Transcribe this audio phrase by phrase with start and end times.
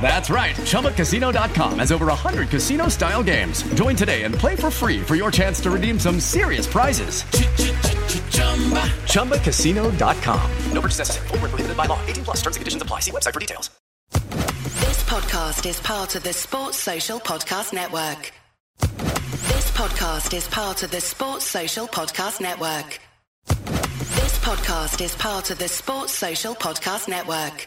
[0.00, 0.54] That's right.
[0.56, 3.62] ChumbaCasino.com has over 100 casino style games.
[3.74, 7.24] Join today and play for free for your chance to redeem some serious prizes.
[9.12, 10.50] ChumbaCasino.com.
[10.72, 11.26] No purchase necessary.
[11.28, 12.00] Void where prohibited by law.
[12.06, 12.36] 18 plus.
[12.38, 13.00] Terms and conditions apply.
[13.00, 13.70] See website for details.
[14.80, 18.32] This podcast is part of the Sports Social Podcast Network.
[18.80, 23.00] This podcast is part of the Sports Social Podcast Network.
[23.46, 27.66] This podcast is part of the Sports Social Podcast Network.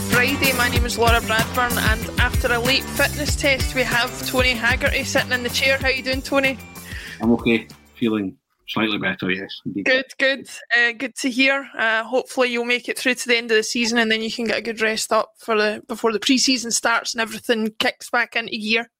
[0.00, 0.52] Friday.
[0.54, 5.04] My name is Laura Bradburn, and after a late fitness test, we have Tony Haggerty
[5.04, 5.78] sitting in the chair.
[5.78, 6.58] How you doing, Tony?
[7.20, 7.68] I'm okay.
[7.94, 9.60] Feeling slightly better, yes.
[9.66, 9.84] Indeed.
[9.84, 11.68] Good, good, uh, good to hear.
[11.76, 14.32] Uh, hopefully, you'll make it through to the end of the season, and then you
[14.32, 18.08] can get a good rest up for the before the pre-season starts and everything kicks
[18.10, 18.90] back into gear.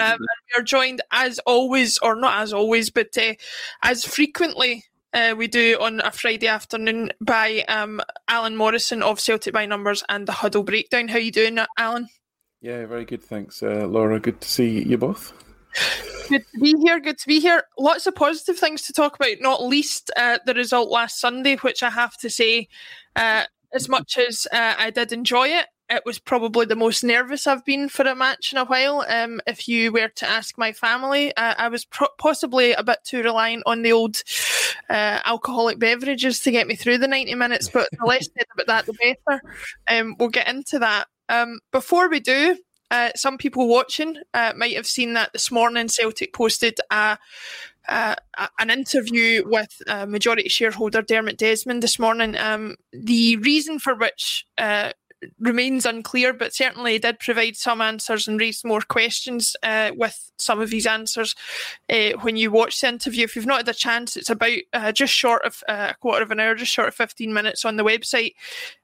[0.00, 3.34] Um, we are joined as always, or not as always, but uh,
[3.82, 4.84] as frequently
[5.16, 10.04] uh, we do on a Friday afternoon by um, Alan Morrison of Celtic by Numbers
[10.10, 11.08] and the Huddle Breakdown.
[11.08, 12.08] How you doing, Alan?
[12.60, 13.22] Yeah, very good.
[13.22, 14.20] Thanks, uh, Laura.
[14.20, 15.32] Good to see you both.
[16.28, 17.00] Good to be here.
[17.00, 17.62] Good to be here.
[17.78, 21.82] Lots of positive things to talk about, not least uh, the result last Sunday, which
[21.82, 22.68] I have to say,
[23.14, 27.46] uh, as much as uh, I did enjoy it, it was probably the most nervous
[27.46, 29.04] I've been for a match in a while.
[29.08, 32.98] Um, if you were to ask my family, uh, I was pro- possibly a bit
[33.04, 34.16] too reliant on the old
[34.90, 38.66] uh, alcoholic beverages to get me through the 90 minutes, but the less said about
[38.66, 39.42] that, the better.
[39.88, 41.06] Um, we'll get into that.
[41.28, 42.58] Um, before we do,
[42.90, 47.18] uh, some people watching uh, might have seen that this morning Celtic posted a,
[47.88, 48.14] uh,
[48.58, 52.36] an interview with uh, majority shareholder Dermot Desmond this morning.
[52.36, 54.92] Um, the reason for which uh,
[55.38, 60.60] remains unclear, but certainly did provide some answers and raised more questions uh, with some
[60.60, 61.34] of his answers
[61.90, 63.24] uh, when you watch the interview.
[63.24, 66.22] If you've not had a chance, it's about uh, just short of uh, a quarter
[66.22, 68.34] of an hour, just short of 15 minutes on the website.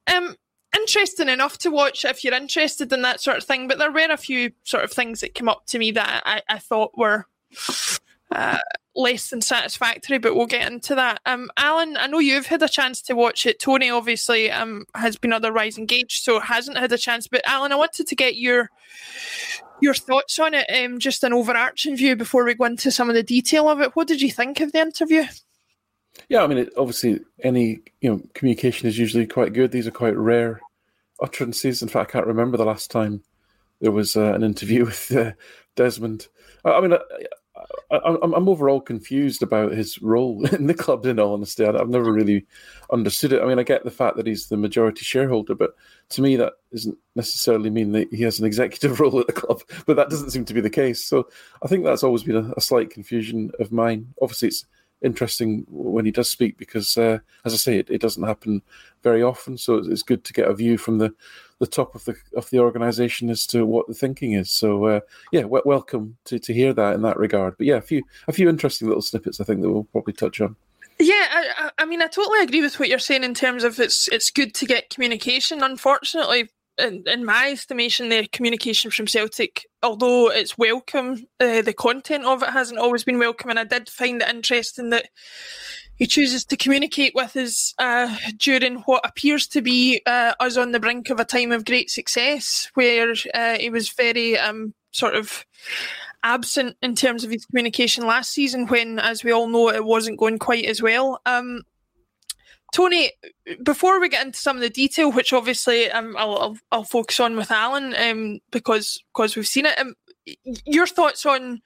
[0.06, 0.36] Um,
[0.74, 4.10] interesting enough to watch if you're interested in that sort of thing, but there were
[4.10, 7.26] a few sort of things that came up to me that I, I thought were.
[8.94, 11.20] Less than satisfactory, but we'll get into that.
[11.24, 13.58] Um, Alan, I know you've had a chance to watch it.
[13.58, 17.26] Tony obviously um, has been otherwise engaged, so hasn't had a chance.
[17.26, 18.70] But Alan, I wanted to get your
[19.80, 23.14] your thoughts on it, um, just an overarching view before we go into some of
[23.14, 23.96] the detail of it.
[23.96, 25.24] What did you think of the interview?
[26.28, 29.70] Yeah, I mean, it, obviously, any you know communication is usually quite good.
[29.70, 30.60] These are quite rare
[31.20, 31.82] utterances.
[31.82, 33.22] In fact, I can't remember the last time
[33.80, 35.32] there was uh, an interview with uh,
[35.76, 36.28] Desmond.
[36.64, 36.98] I, I mean, I,
[37.90, 41.04] am I'm overall confused about his role in the club.
[41.06, 42.46] In all honesty, I've never really
[42.90, 43.42] understood it.
[43.42, 45.74] I mean, I get the fact that he's the majority shareholder, but
[46.10, 49.62] to me, that doesn't necessarily mean that he has an executive role at the club.
[49.86, 51.06] But that doesn't seem to be the case.
[51.06, 51.28] So
[51.62, 54.14] I think that's always been a, a slight confusion of mine.
[54.20, 54.66] Obviously, it's
[55.02, 58.62] interesting when he does speak because, uh, as I say, it, it, doesn't happen
[59.02, 59.58] very often.
[59.58, 61.12] So it's good to get a view from the,
[61.62, 64.50] the top of the of the organisation as to what the thinking is.
[64.50, 65.00] So uh,
[65.30, 67.56] yeah, w- welcome to, to hear that in that regard.
[67.56, 70.40] But yeah, a few a few interesting little snippets I think that we'll probably touch
[70.40, 70.56] on.
[70.98, 74.08] Yeah, I, I mean, I totally agree with what you're saying in terms of it's
[74.08, 75.62] it's good to get communication.
[75.62, 82.24] Unfortunately, in, in my estimation, the communication from Celtic, although it's welcome, uh, the content
[82.24, 83.50] of it hasn't always been welcome.
[83.50, 85.10] And I did find it interesting that
[86.02, 90.72] he chooses to communicate with us uh, during what appears to be uh, us on
[90.72, 95.14] the brink of a time of great success, where uh, he was very um, sort
[95.14, 95.46] of
[96.24, 100.18] absent in terms of his communication last season, when, as we all know, it wasn't
[100.18, 101.20] going quite as well.
[101.24, 101.62] Um,
[102.74, 103.12] Tony,
[103.62, 107.20] before we get into some of the detail, which obviously um, I'll, I'll, I'll focus
[107.20, 109.78] on with Alan um, because because we've seen it.
[109.78, 109.94] Um,
[110.66, 111.62] your thoughts on,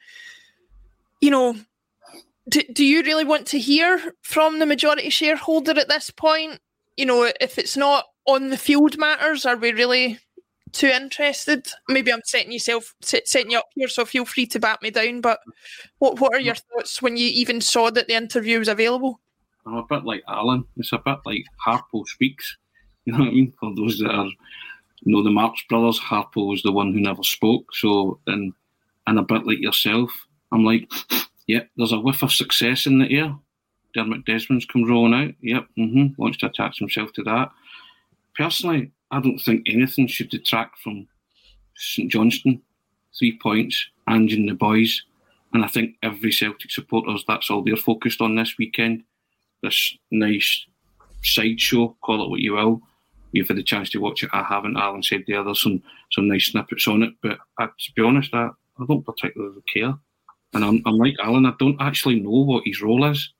[1.22, 1.56] you know,
[2.48, 6.60] do, do you really want to hear from the majority shareholder at this point?
[6.96, 10.18] You know, if it's not on the field matters, are we really
[10.72, 11.66] too interested?
[11.88, 15.20] Maybe I'm setting yourself setting you up here, so feel free to bat me down.
[15.20, 15.40] But
[15.98, 19.20] what what are your thoughts when you even saw that the interview was available?
[19.66, 20.64] I'm a bit like Alan.
[20.76, 22.56] It's a bit like Harpo speaks.
[23.04, 23.52] You know what I mean?
[23.58, 27.22] For those that are, you know, the Marx brothers, Harpo was the one who never
[27.22, 27.74] spoke.
[27.74, 28.52] So, and
[29.06, 30.10] and a bit like yourself,
[30.52, 30.88] I'm like,
[31.46, 33.36] yep, there's a whiff of success in the air.
[33.94, 35.34] Dermot Desmond's come rolling out.
[35.40, 37.50] Yep, mm-hmm, wants to attach himself to that.
[38.36, 41.06] Personally, I don't think anything should detract from
[41.76, 42.60] St Johnstone.
[43.18, 45.02] Three points, and in the boys.
[45.54, 49.04] And I think every Celtic supporters, that's all they're focused on this weekend
[49.62, 50.66] this nice
[51.22, 52.80] sideshow, call it what you will.
[53.32, 54.30] You've had the chance to watch it.
[54.32, 54.76] I haven't.
[54.76, 55.82] Alan said there, there's some
[56.12, 58.48] some nice snippets on it, but I, to be honest, I,
[58.78, 59.94] I don't particularly care.
[60.56, 63.30] And I'm, I'm like Alan, I don't actually know what his role is.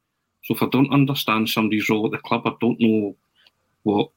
[0.45, 3.17] So if I don't understand somebody's role at the club, I don't know
[3.85, 4.11] what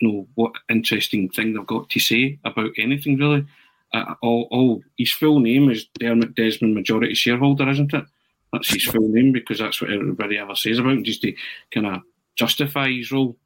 [0.00, 3.46] you know what interesting thing they've got to say about anything really.
[3.94, 8.04] Uh, all, all his full name is Dermot Desmond, majority shareholder, isn't it?
[8.52, 11.34] That's his full name because that's what everybody ever says about him, just to
[11.72, 12.02] kind of
[12.36, 13.38] justify his role.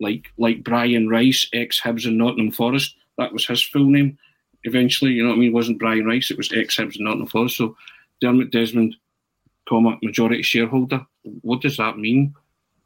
[0.00, 4.16] Like like Brian Rice, ex Hibs and Nottingham Forest, that was his full name.
[4.64, 5.50] Eventually, you know what I mean?
[5.50, 7.58] It wasn't Brian Rice, it was ex Hibs and Nottingham Forest.
[7.58, 7.76] So
[8.20, 8.96] Dermot Desmond,
[9.68, 11.06] comma majority shareholder.
[11.22, 12.34] What does that mean?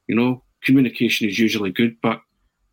[0.07, 2.21] You know, communication is usually good, but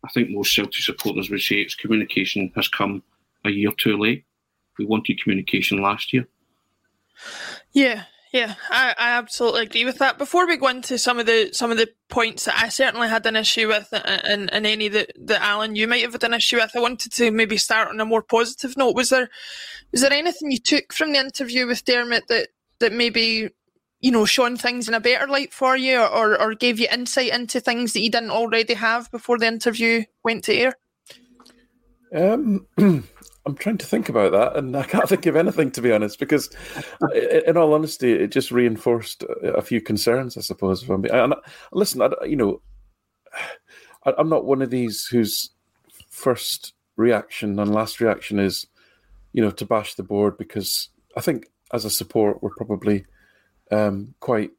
[0.04, 3.02] I think most Celtic supporters would say its communication has come
[3.44, 4.24] a year too late.
[4.78, 6.26] We wanted communication last year.
[7.72, 10.16] Yeah, yeah, I, I absolutely agree with that.
[10.16, 13.26] Before we go into some of the some of the points that I certainly had
[13.26, 16.56] an issue with, and, and any that, that Alan you might have had an issue
[16.56, 18.96] with, I wanted to maybe start on a more positive note.
[18.96, 19.28] Was there
[19.92, 22.48] was there anything you took from the interview with Dermot that
[22.78, 23.50] that maybe
[24.00, 27.34] you know shone things in a better light for you, or or gave you insight
[27.34, 30.74] into things that you didn't already have before the interview went to air?
[32.14, 32.66] Um,
[33.44, 36.18] I'm trying to think about that, and I can't think of anything to be honest.
[36.18, 36.50] Because,
[37.46, 40.88] in all honesty, it just reinforced a few concerns, I suppose.
[40.88, 41.34] I'm being, and
[41.72, 42.60] listen, I, you know,
[44.04, 45.50] I'm not one of these whose
[46.08, 48.66] first reaction and last reaction is,
[49.32, 53.06] you know, to bash the board because I think as a support we're probably
[53.70, 54.50] um, quite,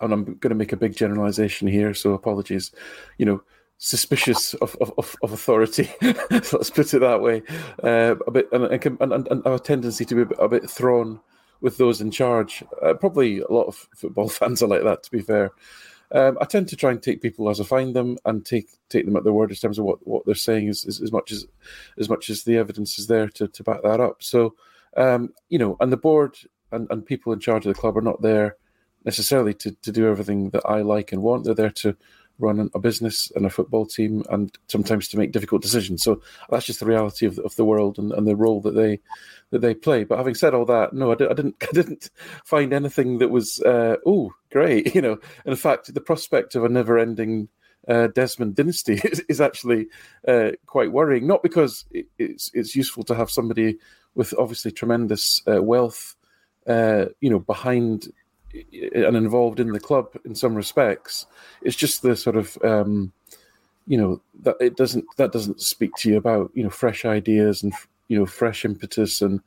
[0.00, 2.72] and I'm going to make a big generalization here, so apologies.
[3.18, 3.42] You know,
[3.78, 5.90] suspicious of, of, of authority.
[6.30, 7.42] let's put it that way.
[7.82, 11.20] Uh, a bit and, and, and, have a tendency to be a bit thrown
[11.60, 12.62] with those in charge.
[12.82, 15.04] Uh, probably a lot of football fans are like that.
[15.04, 15.52] To be fair,
[16.12, 19.04] um, I tend to try and take people as I find them and take take
[19.04, 21.30] them at their word in terms of what, what they're saying as, as, as much
[21.30, 21.46] as
[21.98, 24.22] as much as the evidence is there to, to back that up.
[24.22, 24.54] So
[24.96, 26.36] um, you know, and the board
[26.72, 28.56] and, and people in charge of the club are not there
[29.04, 31.44] necessarily to, to do everything that I like and want.
[31.44, 31.96] They're there to
[32.38, 36.02] run a business and a football team and sometimes to make difficult decisions.
[36.02, 39.00] So that's just the reality of, of the world and, and the role that they
[39.50, 40.04] that they play.
[40.04, 42.10] But having said all that, no, I, did, I didn't I didn't
[42.44, 45.18] find anything that was uh, oh great, you know.
[45.44, 47.48] in fact, the prospect of a never-ending
[47.88, 49.88] uh, Desmond dynasty is, is actually
[50.26, 51.26] uh, quite worrying.
[51.26, 53.78] Not because it, it's it's useful to have somebody
[54.14, 56.16] with obviously tremendous uh, wealth,
[56.66, 58.12] uh, you know, behind
[58.72, 61.26] and involved in the club in some respects.
[61.62, 63.12] It's just the sort of um,
[63.86, 67.62] you know that it doesn't that doesn't speak to you about you know fresh ideas
[67.62, 67.72] and
[68.08, 69.40] you know fresh impetus and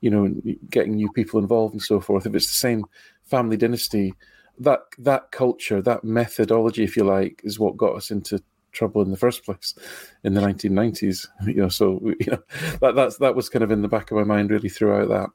[0.00, 0.32] you know
[0.70, 2.26] getting new people involved and so forth.
[2.26, 2.84] If it's the same
[3.24, 4.14] family dynasty,
[4.58, 9.10] that that culture, that methodology, if you like, is what got us into trouble in
[9.10, 9.74] the first place
[10.24, 11.26] in the 1990s.
[11.46, 12.42] You know, so you know
[12.80, 15.30] that that's that was kind of in the back of my mind really throughout that.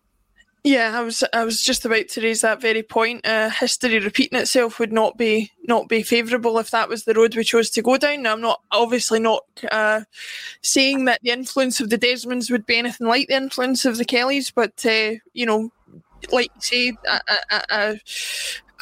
[0.64, 3.26] Yeah, I was I was just about to raise that very point.
[3.28, 7.36] Uh, history repeating itself would not be not be favourable if that was the road
[7.36, 8.22] we chose to go down.
[8.22, 10.02] Now, I'm not obviously not uh,
[10.62, 14.06] saying that the influence of the Desmonds would be anything like the influence of the
[14.06, 15.70] Kellys, but uh, you know,
[16.32, 18.00] like you say, a, a,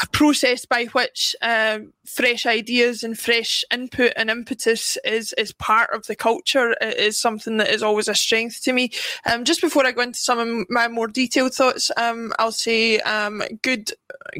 [0.03, 5.89] a, process by which uh, fresh ideas and fresh input and impetus is is part
[5.93, 8.91] of the culture is something that is always a strength to me.
[9.31, 12.99] Um, just before I go into some of my more detailed thoughts, um, I'll say
[13.01, 13.91] um, good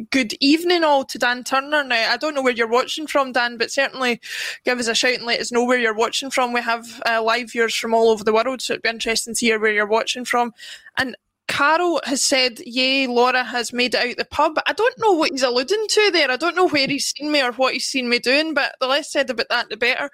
[0.09, 1.83] good evening all to Dan Turner.
[1.83, 4.19] Now I don't know where you're watching from, Dan, but certainly
[4.65, 6.53] give us a shout and let us know where you're watching from.
[6.53, 9.45] We have uh, live viewers from all over the world, so it'd be interesting to
[9.45, 10.53] hear where you're watching from.
[10.97, 11.15] And
[11.51, 14.57] Carol has said, Yay, Laura has made it out the pub.
[14.65, 16.31] I don't know what he's alluding to there.
[16.31, 18.87] I don't know where he's seen me or what he's seen me doing, but the
[18.87, 20.09] less said about that, the better.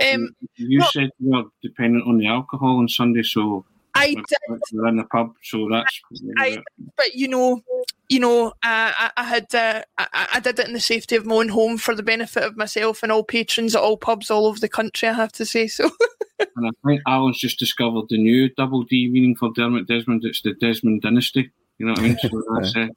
[0.00, 4.60] Um, you not, said you were dependent on the alcohol on Sunday, so I did.
[4.72, 6.00] We're in the pub, so that's.
[6.38, 6.62] I,
[6.96, 7.62] but you know,
[8.08, 11.26] you know, uh, I, I, had uh, I, I, did it in the safety of
[11.26, 14.46] my own home for the benefit of myself and all patrons at all pubs all
[14.46, 15.08] over the country.
[15.08, 15.90] I have to say so.
[16.56, 20.24] and I think Alan's just discovered the new double D meaning for Dermot Desmond.
[20.24, 21.50] It's the Desmond dynasty.
[21.78, 22.18] You know what I mean?
[22.18, 22.88] So that's uh,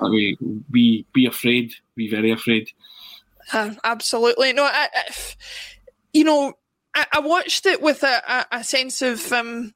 [0.00, 2.70] I mean, be be afraid, be very afraid.
[3.52, 4.52] Uh, absolutely.
[4.52, 5.14] No, I, I,
[6.12, 6.54] you know,
[6.94, 9.74] I, I watched it with a, a, a sense of um,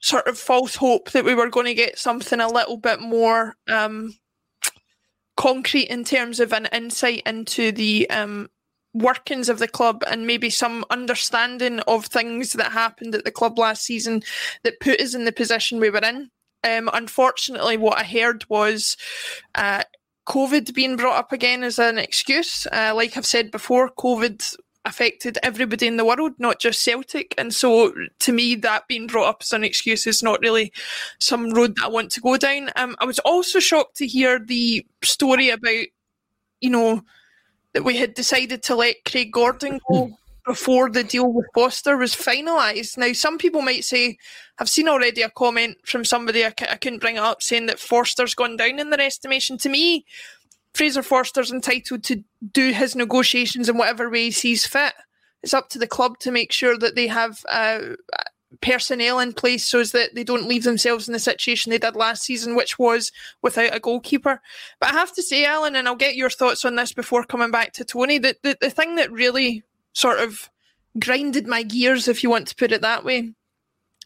[0.00, 3.56] sort of false hope that we were going to get something a little bit more
[3.68, 4.16] um,
[5.36, 8.48] concrete in terms of an insight into the um,
[8.92, 13.58] workings of the club and maybe some understanding of things that happened at the club
[13.58, 14.22] last season
[14.64, 16.30] that put us in the position we were in.
[16.62, 18.96] Um, unfortunately, what I heard was
[19.54, 19.82] uh,
[20.28, 22.66] COVID being brought up again as an excuse.
[22.66, 27.34] Uh, like I've said before, COVID affected everybody in the world, not just Celtic.
[27.38, 30.72] And so, to me, that being brought up as an excuse is not really
[31.18, 32.70] some road that I want to go down.
[32.76, 35.86] Um, I was also shocked to hear the story about,
[36.60, 37.02] you know,
[37.74, 40.10] that we had decided to let Craig Gordon go
[40.46, 42.96] before the deal with Forster was finalised.
[42.96, 44.16] Now, some people might say,
[44.58, 47.66] I've seen already a comment from somebody, I c- I couldn't bring it up, saying
[47.66, 49.58] that Forster's gone down in their estimation.
[49.58, 50.04] To me,
[50.74, 54.94] Fraser Forster's entitled to do his negotiations in whatever way he sees fit.
[55.42, 57.80] It's up to the club to make sure that they have uh,
[58.60, 62.22] personnel in place so that they don't leave themselves in the situation they did last
[62.22, 64.40] season, which was without a goalkeeper.
[64.80, 67.50] But I have to say, Alan, and I'll get your thoughts on this before coming
[67.50, 70.50] back to Tony, that the, the thing that really sort of
[70.98, 73.32] grinded my gears, if you want to put it that way,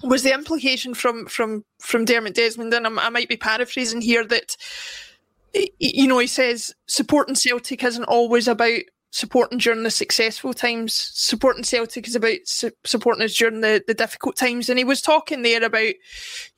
[0.03, 4.25] was the implication from from from Dermot Desmond, and I'm, I might be paraphrasing here
[4.27, 4.57] that
[5.79, 8.81] you know, he says supporting Celtic isn't always about
[9.15, 10.93] supporting during the successful times.
[11.15, 14.69] Supporting Celtic is about su- supporting us during the, the difficult times.
[14.69, 15.95] And he was talking there about,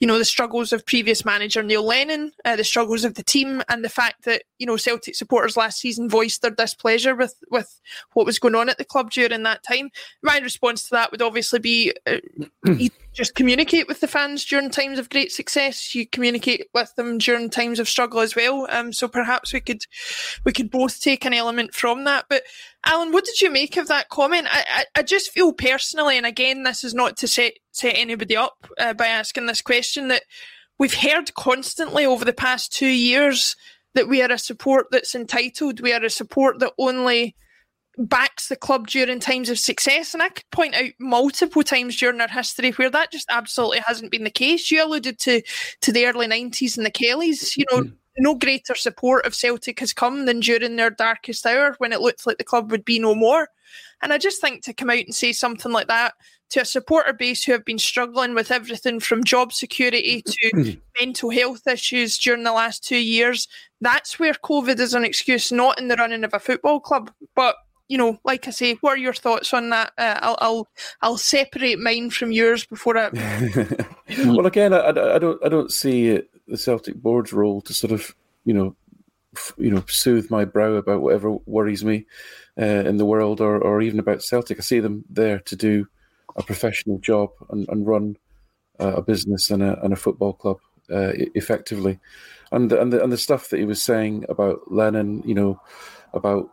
[0.01, 3.63] you know, the struggles of previous manager Neil Lennon, uh, the struggles of the team,
[3.69, 7.79] and the fact that, you know, Celtic supporters last season voiced their displeasure with, with
[8.15, 9.91] what was going on at the club during that time.
[10.23, 12.21] My response to that would obviously be uh,
[13.13, 15.95] just communicate with the fans during times of great success.
[15.95, 18.67] You communicate with them during times of struggle as well.
[18.71, 19.83] Um, so perhaps we could
[20.45, 22.27] we could both take an element from that.
[22.29, 22.43] But
[22.85, 24.47] Alan, what did you make of that comment?
[24.51, 28.37] I, I, I just feel personally, and again, this is not to set set anybody
[28.37, 30.25] up uh, by asking this question, that
[30.79, 33.57] we've heard constantly over the past two years
[33.95, 35.81] that we are a support that's entitled.
[35.81, 37.35] We are a support that only
[37.99, 40.15] backs the club during times of success.
[40.15, 44.11] And I could point out multiple times during our history where that just absolutely hasn't
[44.11, 44.71] been the case.
[44.71, 45.43] You alluded to
[45.81, 47.57] to the early nineties and the Kellys.
[47.57, 47.93] You know, mm.
[48.19, 52.27] no greater support of Celtic has come than during their darkest hour when it looked
[52.27, 53.49] like the club would be no more.
[54.03, 56.15] And I just think to come out and say something like that
[56.51, 60.71] to a supporter base who have been struggling with everything from job security to hmm.
[61.01, 63.49] mental health issues during the last two years,
[63.81, 67.11] that's where COVID is an excuse, not in the running of a football club.
[67.35, 67.57] But
[67.89, 69.93] you know, like I say, what are your thoughts on that?
[69.97, 70.69] Uh, I'll, I'll
[71.03, 73.11] I'll separate mine from yours before I.
[74.25, 78.15] well, again, I, I don't I don't see the Celtic board's role to sort of
[78.45, 78.77] you know
[79.37, 82.07] f- you know soothe my brow about whatever worries me
[82.61, 84.59] uh, in the world or or even about Celtic.
[84.59, 85.87] I see them there to do
[86.37, 88.17] a professional job and, and run
[88.81, 90.59] uh, a business and a and a football club.
[90.91, 91.99] uh, effectively,
[92.53, 95.61] and and the, and the stuff that he was saying about Lennon, you know,
[96.13, 96.51] about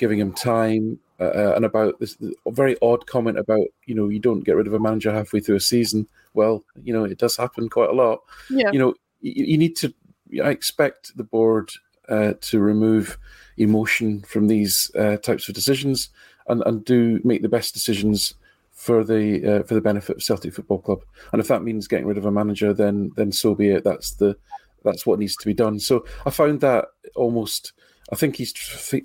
[0.00, 2.16] giving him time, uh, uh and about this
[2.48, 5.56] very odd comment about you know you don't get rid of a manager halfway through
[5.56, 6.08] a season.
[6.34, 8.20] Well, you know it does happen quite a lot.
[8.48, 8.72] Yeah.
[8.72, 9.94] You know you, you need to.
[10.42, 11.70] I expect the board
[12.08, 13.18] uh, to remove
[13.56, 16.08] emotion from these uh, types of decisions
[16.48, 18.34] and, and do make the best decisions
[18.72, 21.02] for the uh, for the benefit of Celtic Football Club.
[21.32, 23.84] And if that means getting rid of a manager, then then so be it.
[23.84, 24.36] That's the
[24.84, 25.78] that's what needs to be done.
[25.78, 27.72] So I found that almost.
[28.12, 28.52] I think he's.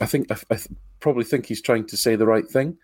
[0.01, 0.57] I think I,
[0.99, 2.77] probably think he's trying to say the right thing,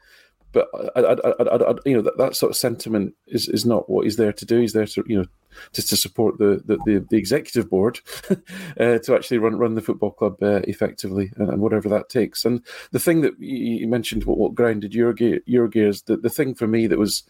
[0.51, 4.03] but I, I, I, you know that, that sort of sentiment is, is not what
[4.03, 4.59] he's there to do.
[4.59, 5.25] He's there to you know
[5.73, 7.99] just to support the the, the, the executive board
[8.29, 12.45] uh, to actually run run the football club uh, effectively and, and, whatever that takes.
[12.45, 16.29] And the thing that you mentioned, what, what grounded your gear, your gears, the, the
[16.29, 17.23] thing for me that was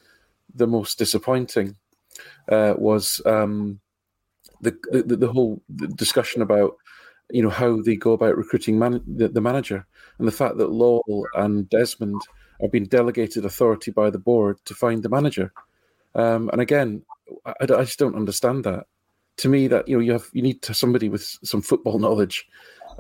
[0.53, 1.75] the most disappointing
[2.49, 3.79] uh, was um,
[4.61, 5.61] the, the the whole
[5.95, 6.75] discussion about
[7.33, 9.85] you know how they go about recruiting man- the, the manager
[10.17, 12.21] and the fact that Lawwell and Desmond
[12.61, 15.51] are being delegated authority by the board to find the manager.
[16.13, 17.03] Um, and again,
[17.45, 18.85] I, I, just don't understand that.
[19.37, 22.47] To me, that you know, you have you need somebody with some football knowledge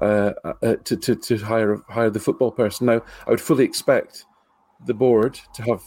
[0.01, 2.87] uh, uh, to, to to hire hire the football person.
[2.87, 4.25] Now, I would fully expect
[4.85, 5.83] the board to have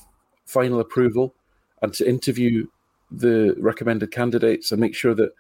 [0.47, 1.35] final approval
[1.83, 2.67] and to interview
[3.11, 5.33] the recommended candidates and make sure that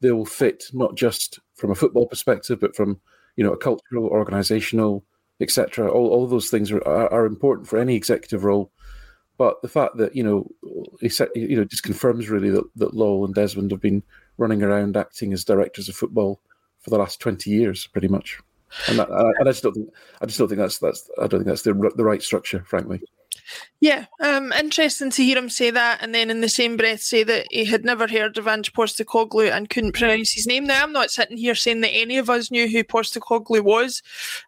[0.00, 3.00] they will fit not just from a football perspective, but from
[3.36, 5.02] you know a cultural, organisational,
[5.40, 5.90] etc.
[5.90, 8.70] All all those things are, are, are important for any executive role
[9.36, 10.48] but the fact that you know,
[11.00, 14.02] he said, you know, just confirms really that, that Lawwell and Desmond have been
[14.38, 16.40] running around acting as directors of football
[16.78, 18.38] for the last twenty years, pretty much.
[18.88, 19.88] And, that, and I just don't think
[20.20, 23.02] I just don't think that's that's I don't think that's the the right structure, frankly.
[23.80, 27.22] Yeah, um, interesting to hear him say that, and then in the same breath say
[27.24, 30.64] that he had never heard of Ange Postecoglou and couldn't pronounce his name.
[30.64, 34.02] Now, I'm not sitting here saying that any of us knew who Postecoglou was.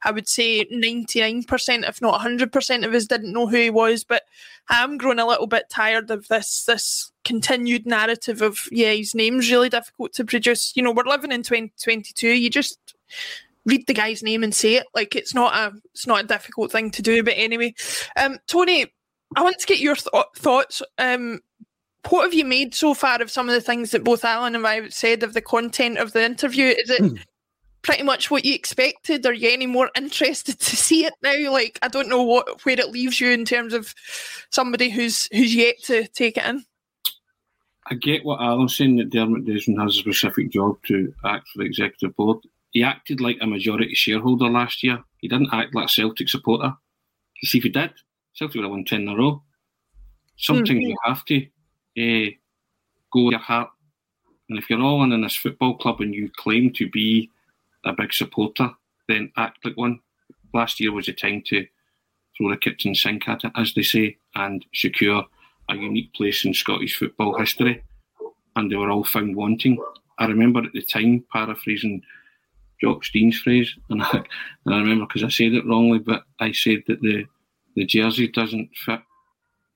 [0.05, 4.23] I would say 99%, if not 100% of us didn't know who he was, but
[4.69, 9.51] I'm growing a little bit tired of this this continued narrative of, yeah, his name's
[9.51, 10.73] really difficult to produce.
[10.75, 12.29] You know, we're living in 2022.
[12.29, 12.95] You just
[13.67, 14.87] read the guy's name and say it.
[14.95, 17.23] Like it's not a it's not a difficult thing to do.
[17.23, 17.75] But anyway,
[18.17, 18.87] um, Tony,
[19.35, 20.83] I want to get your th- thoughts.
[20.97, 21.41] Um,
[22.09, 24.67] what have you made so far of some of the things that both Alan and
[24.67, 26.67] I said of the content of the interview?
[26.67, 27.17] Is it hmm.
[27.83, 29.27] pretty much what you expected?
[29.27, 31.53] Are you any more interested to see it now?
[31.53, 33.93] Like I don't know what where it leaves you in terms of
[34.51, 36.65] somebody who's who's yet to take it in.
[37.89, 41.59] I get what Alan's saying that Dermot Desmond has a specific job to act for
[41.59, 42.39] the executive board
[42.77, 45.03] he acted like a majority shareholder last year.
[45.23, 46.75] He didn't act like a Celtic supporter.
[47.41, 47.91] You see, if he did,
[48.35, 49.43] Celtic would have won 10 in a row.
[50.37, 50.89] Sometimes mm-hmm.
[50.89, 52.31] you have to uh,
[53.11, 53.71] go with your heart.
[54.51, 57.31] And if you're all in in this football club and you claim to be
[57.87, 58.69] a big supporter,
[59.09, 60.01] then act like one.
[60.53, 61.67] Last year was the time to
[62.37, 65.25] throw the kitchen sink at it, as they say, and secure
[65.71, 67.83] a unique place in Scottish football history.
[68.55, 69.79] And they were all found wanting.
[70.19, 72.03] I remember at the time, paraphrasing
[72.81, 74.23] Jock Stein's phrase, and I,
[74.65, 77.25] and I remember because I said it wrongly, but I said that the
[77.75, 79.01] the jersey doesn't fit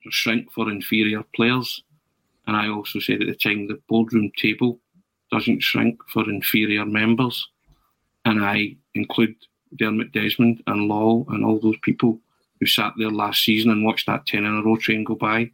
[0.05, 1.83] or shrink for inferior players,
[2.47, 4.79] and I also said at the time the boardroom table
[5.31, 7.47] doesn't shrink for inferior members,
[8.25, 9.35] and I include
[9.77, 12.19] Dermot Desmond and Lawwell and all those people
[12.59, 15.49] who sat there last season and watched that ten in a row train go by.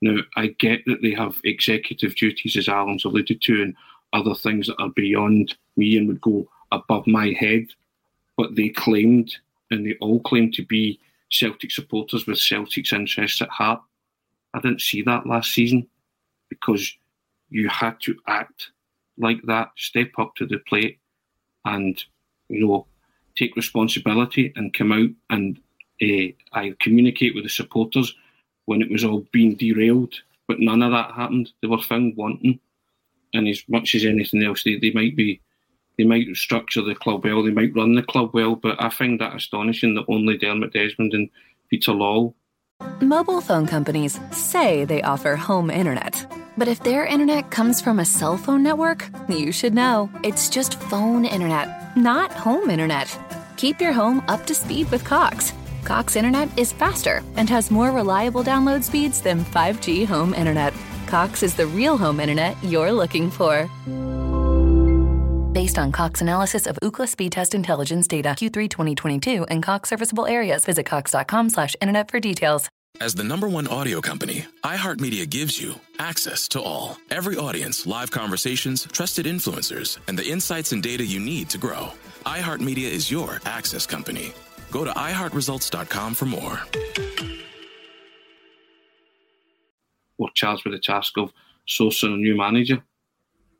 [0.00, 3.76] Now I get that they have executive duties, as Alan's alluded to, and
[4.12, 7.68] other things that are beyond me and would go above my head,
[8.36, 9.36] but they claimed,
[9.70, 10.98] and they all claimed to be
[11.30, 13.80] Celtic supporters with Celtic's interests at heart.
[14.54, 15.86] I didn't see that last season
[16.48, 16.92] because
[17.48, 18.70] you had to act
[19.18, 20.98] like that, step up to the plate,
[21.64, 22.02] and
[22.48, 22.86] you know
[23.36, 25.58] take responsibility and come out and
[26.02, 28.14] uh, I communicate with the supporters
[28.66, 30.14] when it was all being derailed.
[30.48, 31.52] But none of that happened.
[31.60, 32.58] They were found wanting,
[33.32, 35.40] and as much as anything else, they, they might be
[36.02, 39.20] they might structure the club well, they might run the club well, but I find
[39.20, 41.30] that astonishing that only Dermot Desmond and
[41.70, 42.34] Peter Law.
[43.00, 46.26] Mobile phone companies say they offer home internet.
[46.58, 50.10] But if their internet comes from a cell phone network, you should know.
[50.24, 53.16] It's just phone internet, not home internet.
[53.56, 55.52] Keep your home up to speed with Cox.
[55.84, 60.74] Cox internet is faster and has more reliable download speeds than 5G home internet.
[61.06, 63.70] Cox is the real home internet you're looking for
[65.52, 70.26] based on Cox analysis of Ookla speed test intelligence data Q3 2022 and Cox serviceable
[70.26, 70.64] areas.
[70.64, 72.68] Visit cox.com slash internet for details.
[73.00, 76.98] As the number one audio company, iHeartMedia gives you access to all.
[77.10, 81.88] Every audience, live conversations, trusted influencers, and the insights and data you need to grow.
[82.26, 84.32] iHeartMedia is your access company.
[84.70, 86.60] Go to iHeartResults.com for more.
[90.18, 91.32] We're charged with the task of
[91.68, 92.84] sourcing a new manager.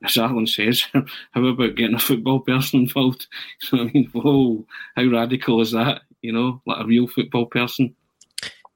[0.05, 3.27] As Alan says, how about getting a football person involved?
[3.73, 4.65] I mean, whoa,
[4.97, 6.03] how radical is that?
[6.23, 7.95] You know, like a real football person.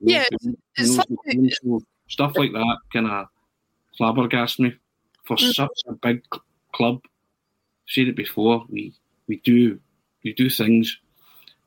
[0.00, 0.56] Yeah, you
[1.62, 3.26] know, stuff like that kind of
[3.96, 4.74] flabbergasted me
[5.24, 5.54] for mm.
[5.54, 6.22] such a big
[6.72, 7.00] club.
[7.04, 7.10] I've
[7.86, 8.64] said it before.
[8.68, 8.94] We
[9.26, 9.80] we do
[10.22, 10.98] we do things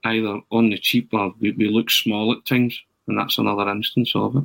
[0.06, 4.14] either on the cheap or we, we look small at times, and that's another instance
[4.16, 4.44] of it.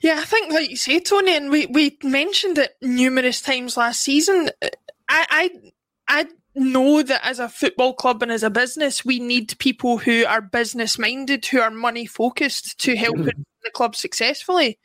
[0.00, 4.00] Yeah, I think like you say, Tony, and we, we mentioned it numerous times last
[4.00, 4.50] season.
[5.08, 5.50] I I
[6.08, 10.24] I know that as a football club and as a business, we need people who
[10.26, 13.26] are business minded, who are money focused to help mm.
[13.62, 14.78] the club successfully.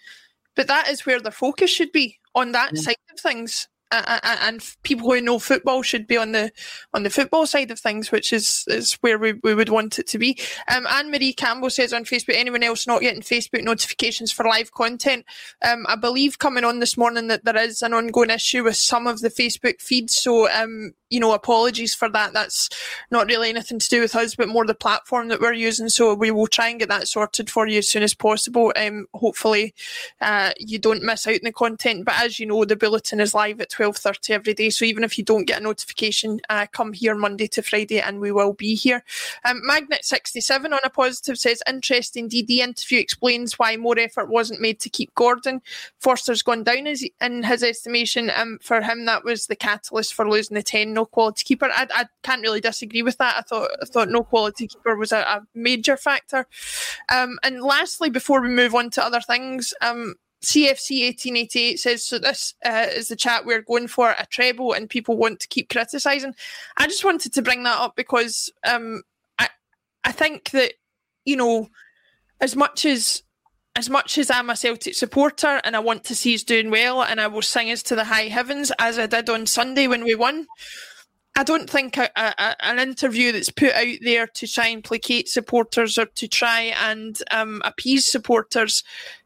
[0.56, 2.78] But that is where the focus should be on that mm.
[2.78, 6.52] side of things and people who know football should be on the
[6.94, 10.08] on the football side of things, which is is where we, we would want it
[10.08, 10.38] to be.
[10.74, 14.72] Um, Anne Marie Campbell says on Facebook, anyone else not getting Facebook notifications for live
[14.72, 15.26] content?
[15.62, 19.08] Um, I believe coming on this morning that there is an ongoing issue with some
[19.08, 20.16] of the Facebook feeds.
[20.16, 22.34] So um, you know, apologies for that.
[22.34, 22.70] That's
[23.12, 25.88] not really anything to do with us, but more the platform that we're using.
[25.88, 28.74] So we will try and get that sorted for you as soon as possible.
[28.76, 29.76] Um, hopefully,
[30.22, 32.06] uh, you don't miss out on the content.
[32.06, 34.72] But as you know, the bulletin is live at twelve thirty every day.
[34.72, 38.20] So even if you don't get a notification, uh, come here Monday to Friday, and
[38.20, 39.04] we will be here.
[39.46, 42.28] Um, Magnet sixty seven on a positive says interesting.
[42.28, 45.62] DD interview explains why more effort wasn't made to keep Gordon.
[46.00, 46.88] Forster's gone down
[47.22, 48.32] in his estimation.
[48.36, 51.70] Um, for him, that was the catalyst for losing the ten quality keeper.
[51.74, 53.36] I, I can't really disagree with that.
[53.38, 56.48] I thought I thought no quality keeper was a, a major factor.
[57.10, 62.20] Um, and lastly, before we move on to other things, um, CFC 1888 says, so
[62.20, 65.70] this uh, is the chat we're going for a treble and people want to keep
[65.70, 66.36] criticising.
[66.78, 69.04] I just wanted to bring that up because um,
[69.40, 69.48] I,
[70.04, 70.74] I think that,
[71.24, 71.70] you know,
[72.42, 73.24] as much as
[73.76, 77.02] as much as I'm a Celtic supporter and I want to see us doing well
[77.02, 80.04] and I will sing us to the high heavens as I did on Sunday when
[80.04, 80.46] we won,
[81.36, 85.28] I don't think a, a, an interview that's put out there to try and placate
[85.28, 88.84] supporters or to try and um, appease supporters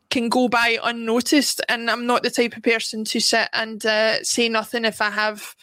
[0.10, 1.62] can go by unnoticed.
[1.68, 5.10] And I'm not the type of person to sit and uh, say nothing if I
[5.10, 5.54] have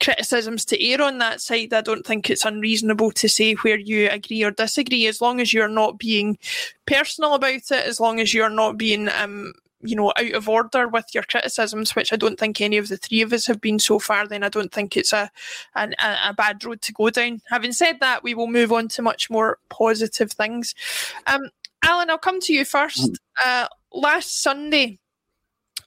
[0.00, 1.72] criticisms to air on that side.
[1.72, 5.52] I don't think it's unreasonable to say where you agree or disagree, as long as
[5.52, 6.38] you're not being
[6.86, 10.88] personal about it, as long as you're not being um, you know, out of order
[10.88, 13.78] with your criticisms, which I don't think any of the three of us have been
[13.78, 15.30] so far, then I don't think it's a,
[15.74, 17.40] a, a bad road to go down.
[17.48, 20.74] Having said that, we will move on to much more positive things.
[21.26, 21.42] Um,
[21.82, 23.12] Alan, I'll come to you first.
[23.12, 23.16] Mm.
[23.44, 24.98] Uh, last Sunday,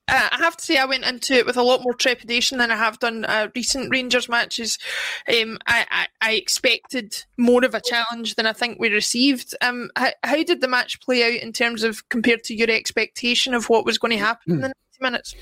[0.08, 2.72] uh, I have to say, I went into it with a lot more trepidation than
[2.72, 4.78] I have done uh, recent Rangers matches.
[5.28, 9.56] Um, I, I, I, expected more of a challenge than I think we received.
[9.62, 13.56] Um, how, how, did the match play out in terms of compared to your expectation
[13.56, 15.36] of what was going to happen in the 90 minutes?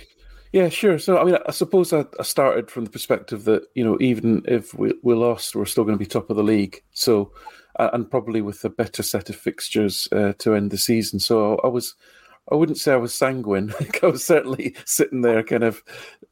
[0.54, 0.98] Yeah, sure.
[0.98, 4.44] So, I mean, I suppose I, I, started from the perspective that, you know, even
[4.46, 6.84] if we, we lost, we're still going to be top of the league.
[6.92, 7.34] So,
[7.78, 11.20] and probably with a better set of fixtures uh, to end the season.
[11.20, 11.96] So I was
[12.52, 13.74] I wouldn't say I was sanguine.
[14.04, 15.84] I was certainly sitting there, kind of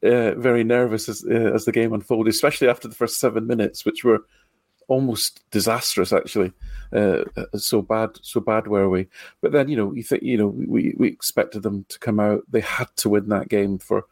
[0.04, 3.86] uh, very nervous as uh, as the game unfolded, especially after the first seven minutes,
[3.86, 4.26] which were
[4.88, 6.12] almost disastrous.
[6.12, 6.52] Actually,
[6.94, 7.24] uh,
[7.56, 9.08] so bad, so bad were we.
[9.42, 12.44] But then, you know, you think, you know, we we expected them to come out.
[12.50, 14.06] They had to win that game for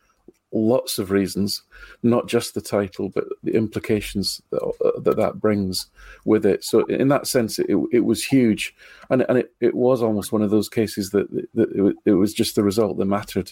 [0.51, 1.61] lots of reasons,
[2.01, 5.87] not just the title, but the implications that uh, that, that brings
[6.25, 6.63] with it.
[6.63, 8.75] So, in that sense, it, it was huge,
[9.09, 12.33] and and it, it was almost one of those cases that, that it, it was
[12.33, 13.51] just the result that mattered.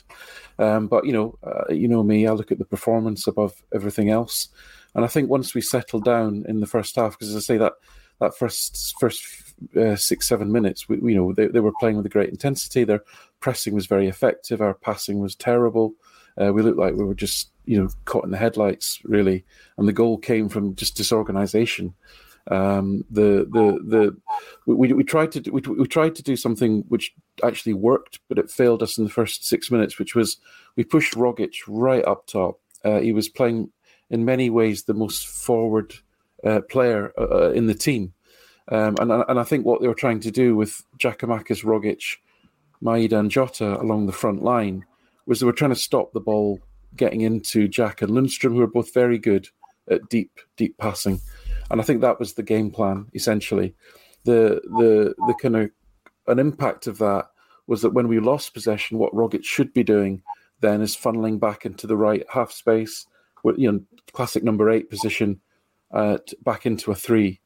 [0.60, 4.10] Um, but you know, uh, you know me, I look at the performance above everything
[4.10, 4.50] else,
[4.96, 7.58] and I think once we settled down in the first half, because as I say
[7.58, 7.74] that
[8.20, 9.24] that first first
[9.76, 12.84] uh, six seven minutes, we, you know, they, they were playing with a great intensity.
[12.84, 13.04] Their
[13.40, 14.62] pressing was very effective.
[14.62, 15.94] Our passing was terrible.
[16.40, 19.44] Uh, we looked like we were just, you know, caught in the headlights, really.
[19.78, 21.94] And the goal came from just disorganization.
[22.50, 24.18] Um, the the the
[24.66, 28.38] we, we tried to do, we, we tried to do something which actually worked, but
[28.38, 30.38] it failed us in the first six minutes, which was
[30.76, 32.60] we pushed Rogic right up top.
[32.86, 33.70] Uh, he was playing
[34.10, 35.94] in many ways the most forward
[36.46, 38.14] uh, player uh, uh in the team,
[38.72, 42.18] um, and and I think what they were trying to do with Giakoumakis, Rogic,
[42.82, 44.86] Maeda, and Jota along the front line
[45.28, 46.60] was they were trying to stop the ball
[46.96, 49.48] getting into Jack and Lundstram, who are both very good
[49.90, 51.20] at deep, deep passing.
[51.70, 53.76] And I think that was the game plan essentially.
[54.24, 55.72] The the the kind of
[56.28, 57.28] an impact of that
[57.68, 60.24] was that when we lost possession, what Rogic should be doing
[60.60, 63.06] then is funneling back into the right half space,
[63.56, 63.82] you know,
[64.14, 65.40] classic number eight position,
[65.92, 67.40] uh, back into a three.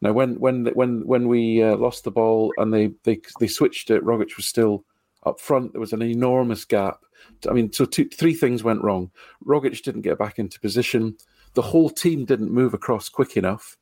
[0.00, 3.90] Now, when when when when we uh, lost the ball and they, they they switched
[3.90, 4.84] it, Rogic was still
[5.26, 5.72] up front.
[5.72, 7.04] There was an enormous gap.
[7.48, 9.10] I mean, so two, three things went wrong.
[9.44, 11.16] Rogic didn't get back into position.
[11.54, 13.76] The whole team didn't move across quick enough,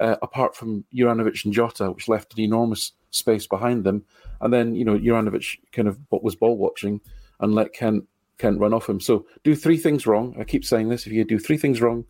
[0.00, 4.04] uh, apart from Juranovic and Jota, which left an enormous space behind them.
[4.40, 7.00] And then, you know, Juranovic kind of was ball watching
[7.40, 8.04] and let Kent
[8.38, 9.00] Kent run off him.
[9.00, 10.34] So do three things wrong.
[10.38, 12.04] I keep saying this: if you do three things wrong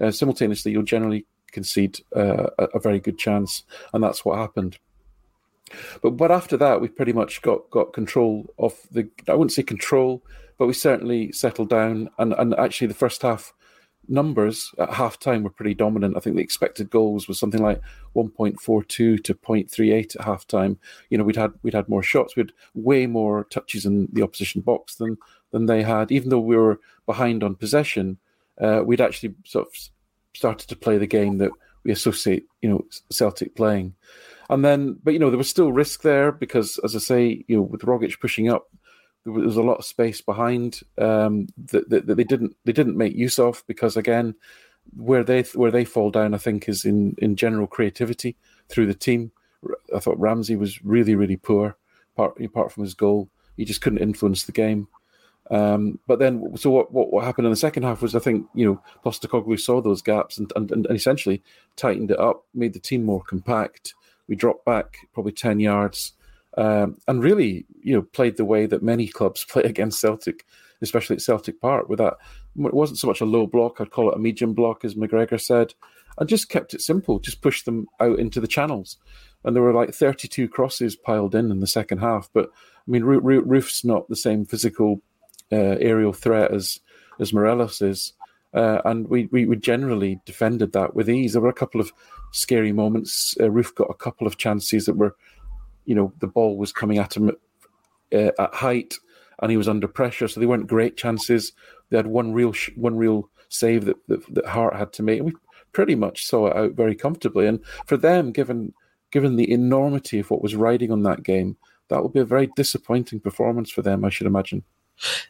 [0.00, 4.78] uh, simultaneously, you'll generally concede uh, a, a very good chance, and that's what happened.
[6.02, 9.08] But but after that, we pretty much got got control of the.
[9.28, 10.22] I wouldn't say control,
[10.58, 12.10] but we certainly settled down.
[12.18, 13.52] And and actually, the first half
[14.08, 16.16] numbers at half time were pretty dominant.
[16.16, 17.80] I think the expected goals was something like
[18.16, 20.78] 1.42 to 0.38 at half time.
[21.08, 24.60] You know, we'd had we'd had more shots, we'd way more touches in the opposition
[24.60, 25.18] box than
[25.50, 26.10] than they had.
[26.10, 28.18] Even though we were behind on possession,
[28.60, 29.74] uh, we'd actually sort of
[30.34, 31.50] started to play the game that
[31.84, 33.94] we associate, you know, Celtic playing.
[34.52, 37.56] And then, but you know, there was still risk there because, as I say, you
[37.56, 38.68] know, with Rogic pushing up,
[39.24, 42.98] there was a lot of space behind um, that, that, that, they didn't they didn't
[42.98, 44.34] make use of because again,
[44.94, 48.36] where they where they fall down, I think, is in in general creativity
[48.68, 49.32] through the team.
[49.96, 51.74] I thought Ramsey was really really poor.
[52.14, 54.86] Apart, apart from his goal, he just couldn't influence the game.
[55.50, 58.46] Um, but then, so what, what, what happened in the second half was, I think,
[58.54, 61.42] you know, Postecoglou saw those gaps and, and, and essentially
[61.76, 63.94] tightened it up, made the team more compact.
[64.32, 66.14] We dropped back probably 10 yards
[66.56, 70.46] um, and really, you know, played the way that many clubs play against Celtic,
[70.80, 72.14] especially at Celtic Park, with that.
[72.58, 75.38] It wasn't so much a low block, I'd call it a medium block, as McGregor
[75.38, 75.74] said,
[76.16, 78.96] and just kept it simple, just pushed them out into the channels.
[79.44, 82.30] And there were like 32 crosses piled in in the second half.
[82.32, 85.02] But I mean, Roofe's not the same physical
[85.52, 86.80] uh, aerial threat as
[87.20, 88.14] as Morelos is.
[88.54, 91.32] Uh, and we, we, we generally defended that with ease.
[91.32, 91.92] There were a couple of
[92.32, 93.34] scary moments.
[93.40, 95.16] Uh, Roofe got a couple of chances that were,
[95.84, 97.30] you know, the ball was coming at him
[98.12, 98.94] uh, at height,
[99.40, 100.28] and he was under pressure.
[100.28, 101.52] So they weren't great chances.
[101.88, 105.18] They had one real sh- one real save that, that that Hart had to make.
[105.18, 105.34] And we
[105.72, 107.46] pretty much saw it out very comfortably.
[107.46, 108.74] And for them, given
[109.10, 111.56] given the enormity of what was riding on that game,
[111.88, 114.62] that would be a very disappointing performance for them, I should imagine.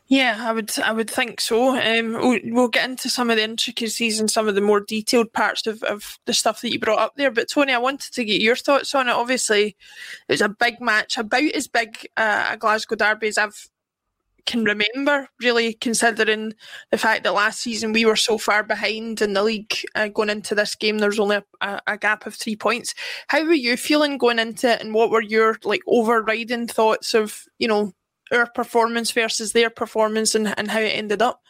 [0.06, 1.76] Yeah, I would I would think so.
[1.76, 2.12] Um,
[2.52, 5.82] we'll, get into some of the intricacies and some of the more detailed parts of,
[5.84, 7.30] of the stuff that you brought up there.
[7.30, 9.12] But Tony, I wanted to get your thoughts on it.
[9.12, 9.76] Obviously,
[10.28, 13.68] it was a big match, about as big uh, a Glasgow derby as I've
[14.44, 15.28] can remember.
[15.40, 16.52] Really, considering
[16.90, 20.30] the fact that last season we were so far behind in the league uh, going
[20.30, 22.94] into this game, there's only a, a, gap of three points.
[23.28, 27.44] How were you feeling going into it, and what were your like overriding thoughts of
[27.58, 27.92] you know
[28.30, 31.42] our performance versus their performance and, and how it ended up.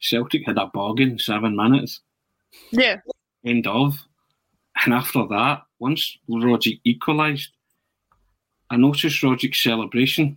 [0.00, 2.00] Celtic had a bogging seven minutes.
[2.70, 2.96] Yeah.
[3.44, 3.98] End of.
[4.84, 7.50] And after that, once Rogic equalised,
[8.70, 10.36] I noticed Rogic's celebration.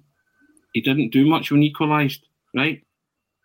[0.74, 2.84] He didn't do much when he equalised, right?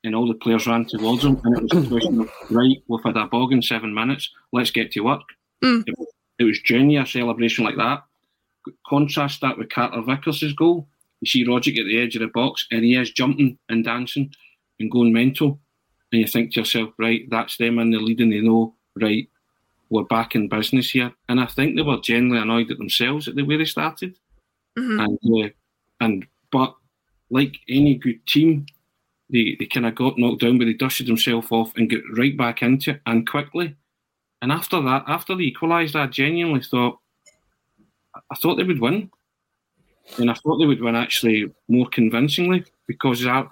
[0.04, 3.04] And all the players ran towards him, and it was a question of, right, we've
[3.04, 5.22] had a bogging seven minutes, let's get to work.
[5.62, 5.84] Mm.
[5.86, 5.94] It,
[6.38, 8.04] it, was genuine celebration like that.
[8.86, 10.88] Contrast that with Carter Vickers' goal.
[11.20, 14.32] You see Rogic at the edge of the box, and he is jumping and dancing
[14.78, 15.58] and going mental.
[16.12, 19.28] And you think to yourself, right, that's them in the lead, and they know, right,
[19.90, 21.12] we're back in business here.
[21.28, 24.16] And I think they were generally annoyed at themselves at the way they started.
[24.78, 25.00] Mm-hmm.
[25.00, 25.48] And uh,
[26.00, 26.74] and but
[27.30, 28.66] like any good team,
[29.30, 32.36] they, they kind of got knocked down, but they dusted themselves off and got right
[32.36, 33.76] back into it and quickly.
[34.40, 37.00] And after that, after they equalised, I genuinely thought,
[38.30, 39.10] I thought they would win
[40.16, 43.44] and I thought they would win actually more convincingly because I,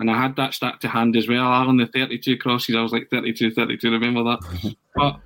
[0.00, 1.44] and I had that stat to hand as well.
[1.44, 4.76] Alan, the 32 crosses, I was like 32, 32, remember that?
[4.94, 5.20] but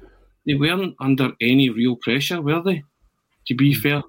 [0.47, 2.83] they weren't under any real pressure, were they?
[3.47, 4.03] To be fair.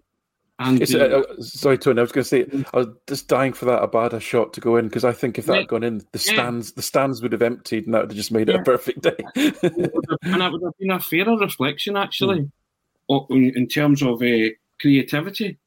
[0.57, 1.99] And uh, uh, sorry, Tony.
[1.99, 4.77] I was going to say I was just dying for that Abada shot to go
[4.77, 6.73] in because I think if that yeah, had gone in, the stands yeah.
[6.77, 9.17] the stands would have emptied and that would have just made it a perfect day.
[9.35, 12.49] and that would have been a fairer reflection, actually,
[13.09, 13.55] mm.
[13.55, 14.47] in terms of uh,
[14.79, 15.57] creativity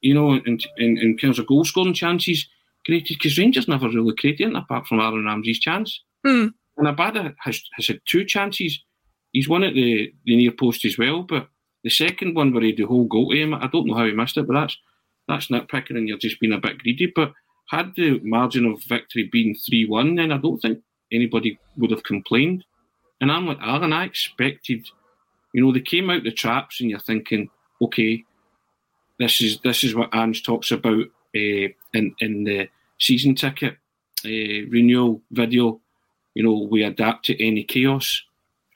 [0.00, 2.48] you know, in, in, in terms of goal scoring chances
[2.84, 6.00] created, because Rangers never really created apart from Aaron Ramsey's chance.
[6.26, 6.52] Mm.
[6.76, 8.78] And Abada has, has had two chances.
[9.32, 11.48] He's won at the, the near post as well, but
[11.84, 14.06] the second one where he had the whole goal to him, I don't know how
[14.06, 14.76] he missed it, but that's
[15.28, 17.12] that's nitpicking and you're just being a bit greedy.
[17.14, 17.32] But
[17.68, 20.80] had the margin of victory been 3 1, then I don't think
[21.12, 22.64] anybody would have complained.
[23.20, 24.88] And I'm like Alan, I expected,
[25.52, 27.50] you know, they came out the traps and you're thinking,
[27.82, 28.24] okay,
[29.18, 31.04] this is this is what Ange talks about
[31.34, 33.76] uh, in in the season ticket
[34.24, 35.80] uh, renewal video.
[36.34, 38.22] You know, we adapt to any chaos.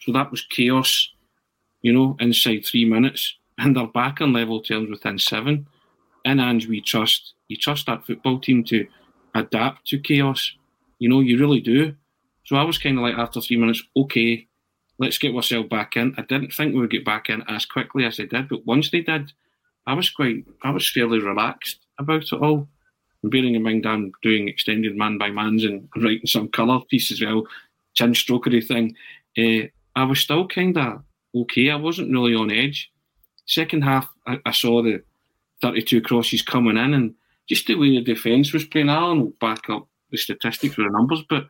[0.01, 1.11] So that was chaos.
[1.83, 5.67] You know, inside three minutes, and they're back on level terms within seven.
[6.25, 7.35] In Ange, we trust.
[7.49, 8.87] You trust that football team to
[9.35, 10.53] adapt to chaos.
[10.99, 11.95] You know, you really do.
[12.45, 14.47] So I was kind of like after three minutes, okay,
[14.99, 16.15] let's get ourselves back in.
[16.17, 18.91] I didn't think we would get back in as quickly as they did, but once
[18.91, 19.33] they did,
[19.87, 22.69] I was quite, I was fairly relaxed about it all.
[23.23, 27.11] And bearing in mind I'm doing extended man by mans and writing some colour piece
[27.13, 27.47] as well,
[27.95, 28.97] chin strokery thing.
[29.37, 31.03] Uh, I was still kind of
[31.35, 31.71] okay.
[31.71, 32.91] I wasn't really on edge.
[33.47, 35.03] Second half, I, I, saw the
[35.61, 37.15] 32 crosses coming in, and
[37.49, 38.89] just the way the defence was playing.
[38.89, 41.47] I'll back up the statistics with the numbers, but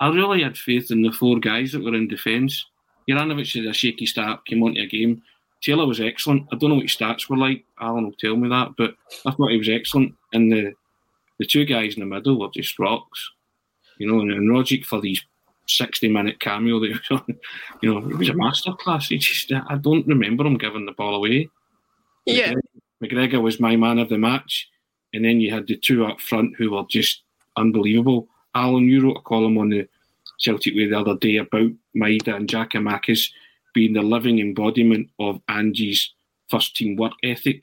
[0.00, 2.64] I really had faith in the four guys that were in defence.
[3.08, 5.22] Juranovic had a shaky start, came onto a game.
[5.64, 6.46] Taylor was excellent.
[6.52, 7.64] I don't know what his stats were like.
[7.80, 10.14] Alan will tell me that, but I thought he was excellent.
[10.34, 10.74] And the
[11.38, 13.30] the two guys in the middle were just rocks.
[13.98, 15.24] You know, and, and Rogic for these
[15.66, 17.38] 60 minute cameo that was on,
[17.80, 19.08] you know, it was a masterclass.
[19.08, 21.48] He just, I don't remember him giving the ball away.
[22.26, 22.54] Yeah.
[23.02, 24.68] McGregor was my man of the match.
[25.12, 27.22] And then you had the two up front who were just
[27.56, 28.28] unbelievable.
[28.54, 29.88] Alan, you wrote a column on the
[30.38, 33.30] Celtic Way the other day about Maeda and Giakoumakis
[33.74, 36.14] being the living embodiment of Angie's
[36.48, 37.62] first team work ethic.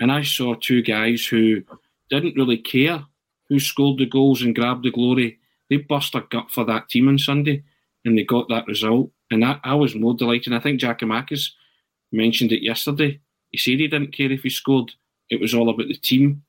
[0.00, 1.62] And I saw two guys who
[2.10, 3.04] didn't really care
[3.48, 5.38] who scored the goals and grabbed the glory.
[5.70, 7.62] They burst a gut for that team on Sunday
[8.04, 9.10] and they got that result.
[9.30, 10.52] And I, I was more delighted.
[10.52, 11.50] I think Giakoumakis
[12.12, 13.20] mentioned it yesterday.
[13.50, 14.92] He said he didn't care if he scored.
[15.30, 16.42] It was all about the team.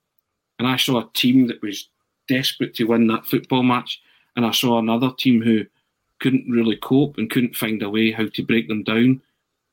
[0.58, 1.90] And I saw a team that was
[2.28, 4.02] desperate to win that football match.
[4.36, 5.66] And I saw another team who
[6.20, 9.22] couldn't really cope and couldn't find a way how to break them down.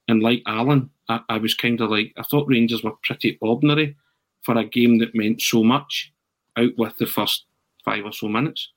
[0.09, 3.97] And like Alan, I, I was kind of like, I thought Rangers were pretty ordinary
[4.43, 6.13] for a game that meant so much
[6.57, 7.45] out with the first
[7.85, 8.71] five or so minutes.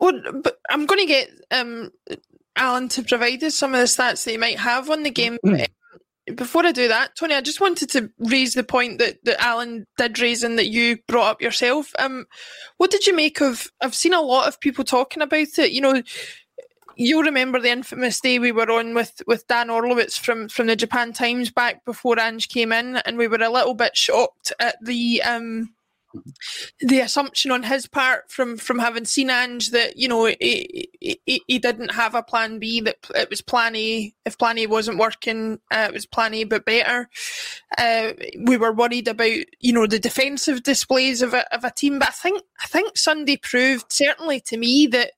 [0.00, 1.90] Well, but I'm going to get um,
[2.56, 5.38] Alan to provide us some of the stats that he might have on the game.
[5.44, 5.66] Mm.
[6.34, 9.86] Before I do that, Tony, I just wanted to raise the point that, that Alan
[9.96, 11.92] did raise and that you brought up yourself.
[11.98, 12.26] Um,
[12.76, 13.68] what did you make of?
[13.80, 15.72] I've seen a lot of people talking about it.
[15.72, 16.02] You know,
[16.98, 20.76] you'll remember the infamous day we were on with, with Dan Orlowitz from, from the
[20.76, 24.76] Japan Times back before Ange came in, and we were a little bit shocked at
[24.84, 25.70] the um,
[26.80, 31.42] the assumption on his part from from having seen Ange that you know he, he,
[31.46, 34.12] he, didn't have a plan B that it was plan A.
[34.24, 37.10] If plan A wasn't working uh, it was plan A but better.
[37.76, 41.98] Uh, we were worried about you know the defensive displays of a, of a team
[41.98, 45.12] but I think I think Sunday proved certainly to me that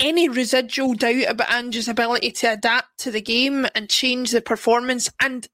[0.00, 5.10] any residual doubt about Ange's ability to adapt to the game and change the performance
[5.20, 5.46] and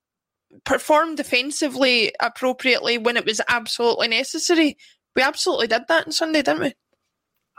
[0.65, 4.77] perform defensively appropriately when it was absolutely necessary.
[5.15, 6.75] We absolutely did that on Sunday, didn't we?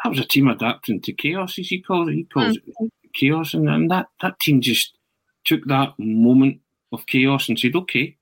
[0.04, 2.13] That was a team adapting to chaos, as he calls it.
[2.13, 2.62] He calls mm.
[2.80, 4.95] it chaos, and, and that, that team just
[5.43, 6.60] took that moment
[6.91, 8.15] of chaos and said, "Okay,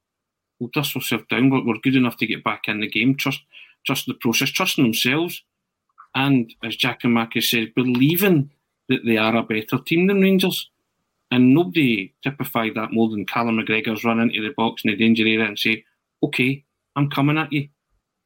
[0.59, 1.49] we'll dust ourselves down.
[1.49, 3.15] We're, we're good enough to get back in the game.
[3.15, 3.41] Trust,
[3.85, 5.43] trust the process, trusting themselves."
[6.15, 8.51] And as Giakoumakis said, believing
[8.89, 10.69] that they are a better team than Rangers.
[11.31, 15.23] And nobody typified that more than Callum McGregor's run into the box in the danger
[15.23, 15.83] area and say,
[16.23, 16.63] okay,
[16.95, 17.67] I'm coming at you.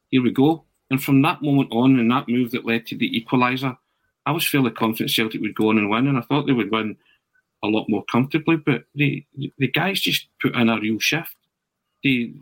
[0.09, 0.65] Here we go.
[0.89, 3.77] And from that moment on, and that move that led to the equaliser,
[4.25, 6.71] I was fairly confident Celtic would go on and win, and I thought they would
[6.71, 6.97] win
[7.63, 8.57] a lot more comfortably.
[8.57, 9.25] But the
[9.57, 11.35] the guys just put in a real shift.
[12.03, 12.33] They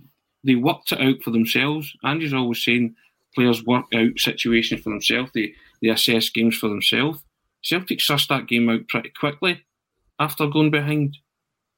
[0.44, 1.94] they worked it out for themselves.
[2.04, 2.96] Ange's always saying
[3.36, 5.32] players work out situations for themselves.
[5.34, 7.20] They they assess games for themselves.
[7.68, 9.64] Celtic sussed that game out pretty quickly
[10.20, 11.18] after going behind.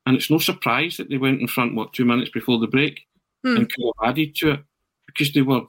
[0.06, 3.02] And it's no surprise that they went in front, what, two minutes before the break
[3.44, 3.58] hmm.
[3.58, 4.64] and could have added to it
[5.06, 5.62] because they were,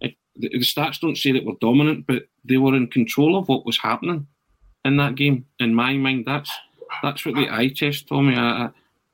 [0.00, 3.48] it, the, the stats don't say that we're dominant, but they were in control of
[3.48, 4.26] what was happening
[4.84, 5.46] in that game.
[5.58, 6.50] In my mind, that's
[7.02, 8.34] that's what the eye test told me.
[8.34, 8.70] I, I,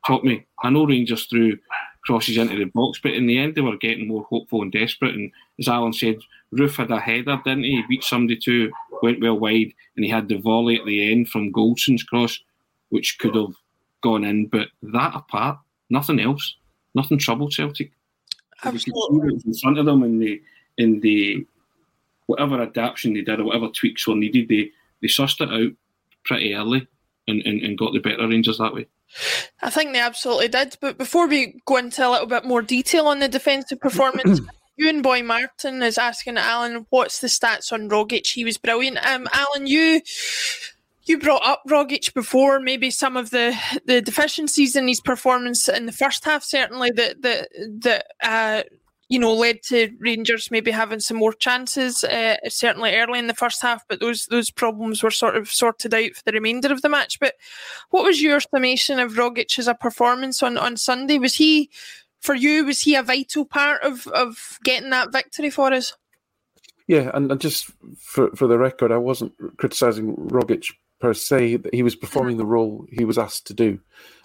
[0.07, 0.47] taught me.
[0.63, 1.59] I know Rangers threw
[2.05, 5.15] crosses into the box, but in the end, they were getting more hopeful and desperate.
[5.15, 6.19] And as Alan said,
[6.55, 7.77] Roofe had a header, didn't he?
[7.77, 8.71] He beat somebody to,
[9.03, 12.39] went well wide, and he had the volley at the end from Goldson's cross,
[12.91, 13.55] which could have
[14.03, 14.47] gone in.
[14.47, 15.59] But that apart,
[15.91, 16.57] nothing else,
[16.95, 17.93] nothing troubled Celtic.
[18.65, 19.41] Absolutely.
[19.45, 20.43] in front of them in the
[20.79, 21.47] in the
[22.27, 24.71] whatever adaptation they did or whatever tweaks were needed, they
[25.03, 25.73] they sussed it out
[26.25, 26.87] pretty early
[27.29, 28.87] and, and, and got the better Rangers that way.
[29.63, 30.77] I think they absolutely did.
[30.81, 34.41] But before we go into a little bit more detail on the defensive performance,
[34.77, 38.27] Ewan Boy Martin is asking Alan, what's the stats on Rogic?
[38.27, 38.99] He was brilliant.
[39.07, 40.03] Um, Alan, you
[41.07, 45.87] You brought up Rogic before, maybe some of the, the deficiencies in his performance in
[45.87, 47.49] the first half, certainly that that
[47.81, 48.63] that uh,
[49.09, 53.35] you know led to Rangers maybe having some more chances, uh, certainly early in the
[53.35, 53.87] first half.
[53.89, 57.21] But those those problems were sort of sorted out for the remainder of the match.
[57.21, 57.35] But
[57.91, 61.21] what was your summation of Rogic as a performance on on Sunday?
[61.21, 61.71] Was he
[62.27, 62.67] for you?
[62.67, 65.95] Was he a vital part of of getting that victory for us?
[66.89, 71.59] Yeah, and, and just for for the record, I wasn't criticising Rogic per se.
[71.73, 73.81] He was performing the role he was asked to do,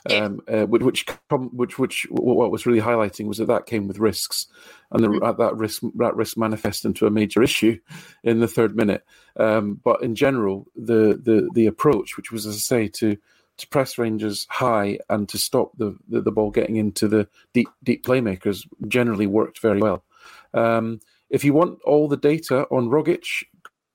[0.10, 1.06] um, uh, which
[1.54, 4.48] which which what was really highlighting was that that came with risks,
[4.92, 5.42] and the, mm-hmm.
[5.42, 7.80] that risk that risk manifest into a major issue
[8.24, 9.04] in the third minute.
[9.38, 13.18] Um, but in general, the the the approach, which was as I say to
[13.62, 17.70] to press Rangers high and to stop the, the, the ball getting into the deep
[17.84, 20.04] deep playmakers, generally worked very well.
[20.54, 21.00] Um,
[21.30, 23.46] if you want all the data on Rogic,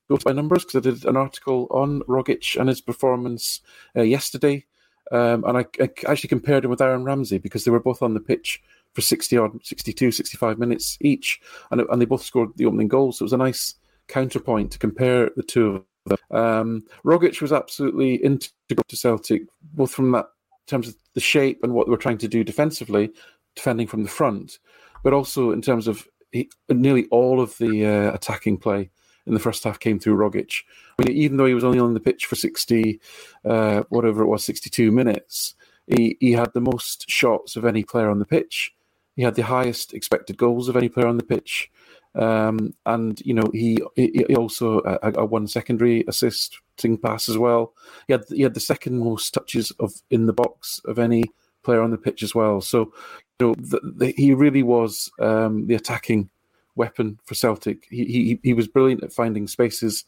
[0.09, 3.61] go to my numbers because I did an article on Rogic and his performance
[3.95, 4.65] uh, yesterday.
[5.11, 8.13] Um, and I, I, actually compared him with Aaron Ramsey because they were both on
[8.13, 8.61] the pitch
[8.93, 11.39] for 60 odd, 62, 65 minutes each.
[11.71, 13.11] And, and they both scored the opening goal.
[13.11, 13.75] So it was a nice
[14.07, 16.17] counterpoint to compare the two of them.
[16.31, 19.43] Um, Rogic was absolutely integral to Celtic,
[19.73, 23.11] both from that in terms of the shape and what were trying to do defensively,
[23.55, 24.59] defending from the front,
[25.03, 28.89] but also in terms of he, nearly all of the uh, attacking play
[29.25, 30.63] in the first half came through Rogic.
[30.99, 32.99] I mean, even though he was only on the pitch for 60,
[33.45, 35.55] uh, whatever it was, 62 minutes,
[35.87, 38.73] he, he had the most shots of any player on the pitch.
[39.17, 41.69] He had the highest expected goals of any player on the pitch.
[42.15, 47.73] Um, and, you know, he, he also a, a one secondary assisting pass as well.
[48.07, 51.25] He had, he had the second most touches of in the box of any
[51.63, 52.61] player on the pitch as well.
[52.61, 52.93] So,
[53.39, 56.29] you know, the, the, he really was um, the attacking
[56.75, 57.85] weapon for Celtic.
[57.89, 60.05] He he, he was brilliant at finding spaces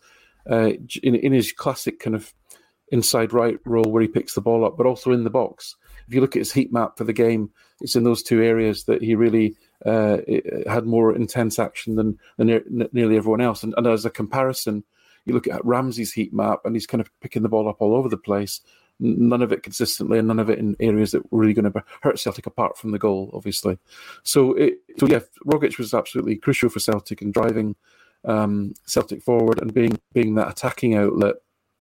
[0.50, 0.72] uh,
[1.04, 2.34] in in his classic kind of
[2.92, 5.76] inside right role where he picks the ball up, but also in the box.
[6.08, 7.52] If you look at his heat map for the game,
[7.82, 9.56] it's in those two areas that he really
[9.86, 10.18] uh,
[10.68, 13.64] had more intense action than, than nearly everyone else.
[13.64, 14.84] And, and as a comparison,
[15.26, 17.96] you look at Ramsey's heat map, and he's kind of picking the ball up all
[17.96, 18.62] over the place
[19.00, 21.84] none of it consistently and none of it in areas that were really going to
[22.02, 23.78] hurt Celtic apart from the goal, obviously.
[24.24, 27.76] So, it, so yeah, Rogic was absolutely crucial for Celtic in driving
[28.26, 31.36] um, Celtic forward and being being that attacking outlet.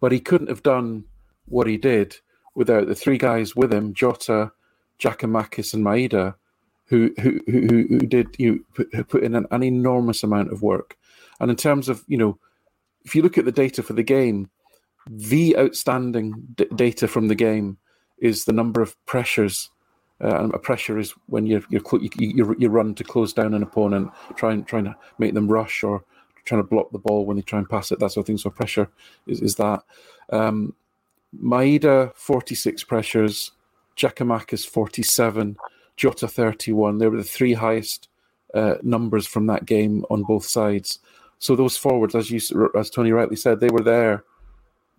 [0.00, 1.04] But he couldn't have done
[1.46, 2.16] what he did
[2.54, 4.52] without the three guys with him Jota,
[4.98, 6.34] Giakoumakis, and Maeda
[6.92, 10.98] who who who, who did you know, put in an, an, enormous amount of work.
[11.40, 12.38] And in terms of you know,
[13.02, 14.50] if you look at the data for the game,
[15.08, 17.78] the outstanding d- data from the game
[18.18, 19.70] is the number of pressures.
[20.22, 21.82] Uh, and a pressure is when you you,
[22.14, 26.04] you you run to close down an opponent, trying trying to make them rush or
[26.44, 27.98] trying to block the ball when they try and pass it.
[27.98, 28.38] That sort of thing.
[28.38, 28.88] So pressure
[29.26, 29.82] is is that.
[30.30, 30.74] Um,
[31.42, 33.52] Maeda forty six pressures,
[33.96, 35.56] Giakoumakis forty seven,
[35.96, 36.98] Jota 31.
[36.98, 38.08] They were the three highest
[38.54, 40.98] uh, numbers from that game on both sides.
[41.38, 42.40] So those forwards, as you
[42.78, 44.24] as Tony rightly said, they were there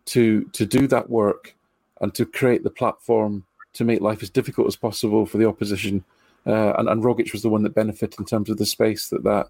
[0.05, 1.55] to to do that work
[2.01, 6.03] and to create the platform to make life as difficult as possible for the opposition.
[6.45, 9.23] Uh, and, and Rogic was the one that benefited in terms of the space that
[9.23, 9.47] that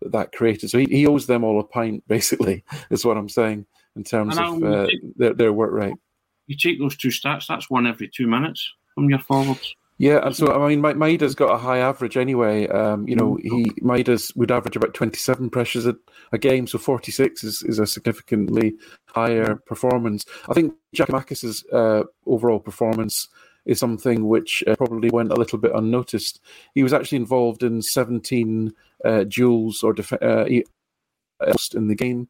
[0.00, 0.70] that, that created.
[0.70, 4.36] So he, he owes them all a pint, basically, is what I'm saying in terms
[4.38, 4.86] of uh,
[5.16, 5.94] their, their work rate.
[6.46, 9.74] You take those two stats, that's one every two minutes from your forwards.
[9.98, 12.68] Yeah, and so I mean, Maeda's got a high average anyway.
[12.68, 15.96] Um, you know, he Maeda's would average about twenty-seven pressures a,
[16.32, 18.74] a game, so forty-six is, is a significantly
[19.06, 20.26] higher performance.
[20.50, 23.28] I think Giakoumakis's uh, overall performance
[23.66, 26.40] is something which uh, probably went a little bit unnoticed.
[26.74, 28.72] He was actually involved in seventeen
[29.04, 30.46] uh, duels or def- uh,
[31.74, 32.28] in the game.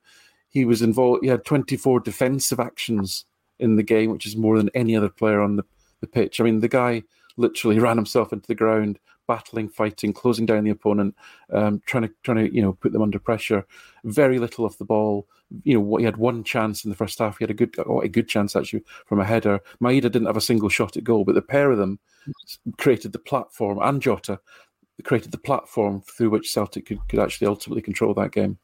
[0.49, 1.23] he was involved.
[1.23, 3.25] He had 24 defensive actions
[3.59, 5.65] in the game, which is more than any other player on the,
[6.01, 6.41] the pitch.
[6.41, 7.03] I mean, the guy
[7.37, 11.15] literally ran himself into the ground, battling, fighting, closing down the opponent,
[11.53, 13.67] um, trying to trying to you know put them under pressure.
[14.05, 15.27] Very little off the ball.
[15.63, 17.39] You know, he had one chance in the first half.
[17.39, 19.61] He had a good, oh, a good chance actually from a header.
[19.81, 22.01] Maeda didn't have a single shot at goal, but the pair of them
[22.79, 24.41] created the platform, and Jota
[25.05, 28.59] created the platform through which Celtic could, could actually ultimately control that game.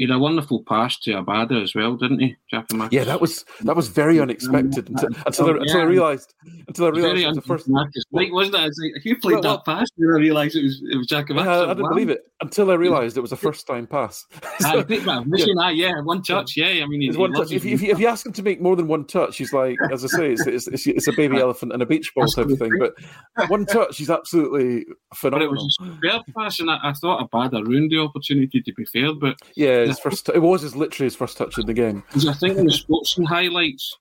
[0.00, 2.90] He had a wonderful pass to Abada as well, didn't he, Giakoumakis?
[2.90, 6.34] Yeah, that was that was very unexpected until, um, until, I, until I realised
[6.68, 7.68] until I realised it was the first.
[8.10, 8.72] Like, wasn't it?
[8.94, 11.44] Like, you played well, that pass, and I realised it was it was Giakoumakis.
[11.44, 11.88] Yeah, I, didn't wow.
[11.90, 14.26] believe it until I realised it was a first time pass.
[14.62, 15.62] Ah, so, mission, yeah.
[15.62, 16.54] Ah, yeah, one touch.
[16.54, 17.50] Yeah, I mean, he, one touch.
[17.50, 19.54] If, you, if, you, if you ask him to make more than one touch, he's
[19.54, 21.44] like, as I say, it's, it's, it's, it's a baby ah.
[21.44, 22.70] elephant and a beach ball type of thing.
[22.78, 24.84] But one touch, he's absolutely
[25.14, 25.48] phenomenal.
[25.48, 28.60] But it was a superb pass, and I, I thought Abada ruined the opportunity.
[28.60, 31.66] To be fair, but yeah, his first it was is literally his first touch in
[31.66, 32.02] the game.
[32.14, 33.96] I think in the Sportscene highlights,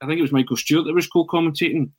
[0.00, 1.90] I think it was Michael Stewart that was co-commentating,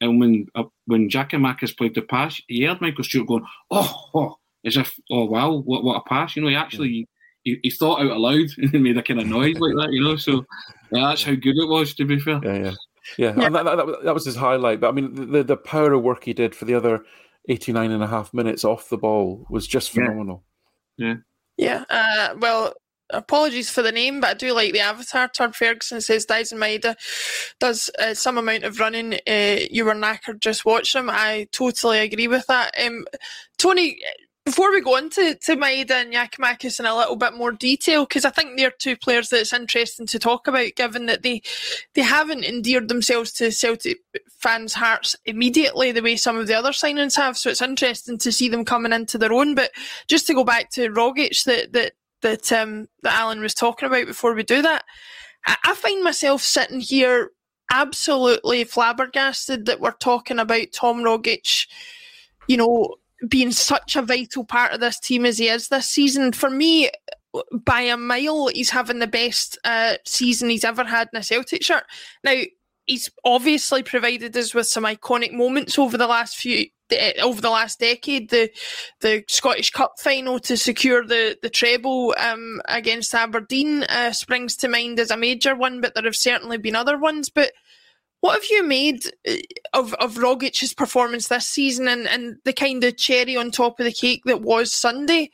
[0.00, 4.36] and when uh, when Giakoumakis played the pass, he heard Michael Stewart going, "Oh, oh,"
[4.64, 7.06] as if, "Oh wow, what what a pass!" You know, he actually
[7.44, 9.92] he, he thought out aloud and made a kind of noise like that.
[9.92, 10.44] You know, so
[10.92, 11.94] yeah, that's how good it was.
[11.94, 12.74] To be fair, yeah, yeah,
[13.18, 13.34] yeah.
[13.36, 13.48] yeah.
[13.48, 14.80] That, that, that, was his highlight.
[14.80, 17.04] But I mean, the the power of work he did for the other
[17.48, 20.44] 89 and a half minutes off the ball was just phenomenal.
[20.96, 21.06] Yeah.
[21.06, 21.14] Yeah.
[21.90, 22.74] Uh, well,
[23.10, 25.28] apologies for the name, but I do like the avatar.
[25.28, 26.94] Todd Ferguson says Daizen Maeda
[27.60, 29.14] does uh, some amount of running.
[29.26, 31.08] Uh, you were knackered, just watch him.
[31.10, 32.74] I totally agree with that.
[32.80, 33.06] Um,
[33.58, 33.98] Tony,
[34.44, 38.24] before we go into to Maeda and Giakoumakis in a little bit more detail, because
[38.24, 41.42] I think they're two players that it's interesting to talk about, given that they
[41.94, 43.98] they haven't endeared themselves to Celtic
[44.38, 47.36] fans' hearts immediately the way some of the other signings have.
[47.36, 49.54] So it's interesting to see them coming into their own.
[49.54, 49.72] But
[50.08, 54.06] just to go back to Rogic, that that that um, that Alan was talking about
[54.06, 54.84] before we do that,
[55.46, 57.30] I, I find myself sitting here
[57.70, 61.66] absolutely flabbergasted that we're talking about Tom Rogic,
[62.46, 62.94] you know,
[63.28, 66.32] being such a vital part of this team as he is this season.
[66.32, 66.90] For me,
[67.52, 71.62] by a mile, he's having the best uh, season he's ever had in a Celtic
[71.62, 71.84] shirt.
[72.24, 72.40] Now,
[72.88, 76.66] he's obviously provided us with some iconic moments over the last few
[77.22, 78.50] over the last decade, the
[79.00, 84.68] the Scottish Cup final to secure the the treble um, against Aberdeen uh, springs to
[84.68, 87.28] mind as a major one, but there have certainly been other ones.
[87.28, 87.52] But
[88.20, 89.34] what have you made uh,
[89.74, 93.84] of of Rogic's performance this season, and and the kind of cherry on top of
[93.84, 95.30] the cake that was Sunday?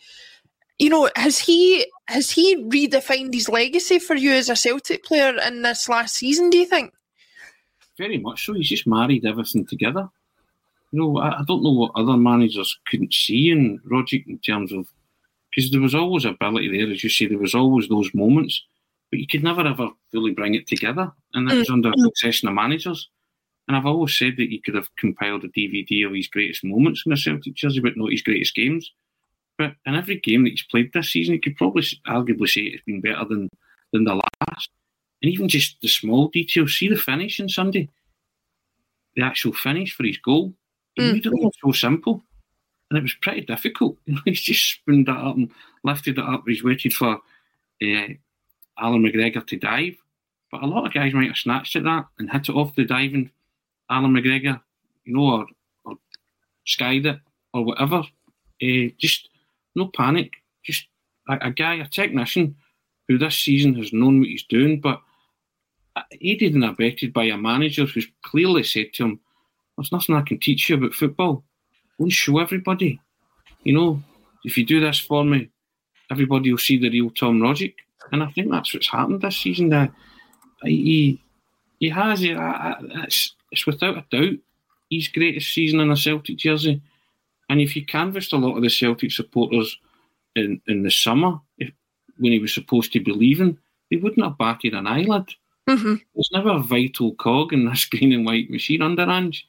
[0.79, 5.39] You know, has he has he redefined his legacy for you as a Celtic player
[5.47, 6.51] in this last season?
[6.51, 6.93] Do you think?
[7.97, 8.55] Very much so.
[8.55, 10.09] He's just married everything together.
[10.93, 14.73] You know, I, I don't know what other managers couldn't see in Rogic in terms
[14.73, 14.87] of
[15.51, 18.65] because there was always ability there, as you say, there was always those moments,
[19.11, 22.03] but you could never ever fully bring it together, and that was under a mm.
[22.03, 23.09] succession of managers.
[23.67, 27.05] And I've always said that he could have compiled a DVD of his greatest moments
[27.07, 28.91] in the Celtic jersey, but not his greatest games.
[29.57, 32.85] But in every game that he's played this season, you could probably arguably say it's
[32.85, 33.49] been better than
[33.93, 34.71] than the last.
[35.25, 36.77] And even just the small details.
[36.77, 37.89] See the finish on Sunday,
[39.17, 40.53] the actual finish for his goal.
[40.97, 41.17] He mm.
[41.17, 42.23] it look so simple.
[42.91, 43.97] And it was pretty difficult.
[44.05, 45.51] You know, he's just spooned that up and
[45.83, 46.45] lifted it up.
[46.47, 48.09] He's waited for uh,
[48.79, 49.97] Alan McGregor to dive.
[50.53, 52.85] But a lot of guys might have snatched at that and hit it off the
[52.85, 53.31] diving
[53.89, 54.61] Alan McGregor,
[55.07, 55.47] you know, or,
[55.87, 55.95] or
[56.67, 57.19] skied it
[57.55, 58.03] or whatever.
[58.63, 59.31] Uh, just
[59.75, 60.33] no panic.
[60.63, 60.87] Just
[61.31, 62.57] a, a, guy, a technician
[63.09, 65.01] who this season has known what he's doing, but
[66.21, 69.21] aided and abetted by a manager who's clearly said to him,
[69.77, 71.45] There's nothing I can teach you about football.
[71.99, 73.01] And show everybody.
[73.63, 74.03] You know,
[74.45, 75.51] if you do this for me,
[76.11, 77.75] everybody will see the real Tom Rogic.
[78.13, 79.69] And I think that's what's happened this season.
[79.71, 79.93] That
[80.63, 81.23] he
[81.79, 82.37] he has it.
[82.37, 84.39] It's, it's without a doubt
[84.91, 86.81] his greatest season in a Celtic jersey.
[87.49, 89.79] And if you canvassed a lot of the Celtic supporters
[90.35, 91.71] in, in the summer, if,
[92.19, 93.59] when he was supposed to be leaving,
[93.91, 95.35] they wouldn't have batted an eyelid.
[95.69, 95.95] Mm-hmm.
[96.15, 99.47] There's never a vital cog in this green and white machine under Ange.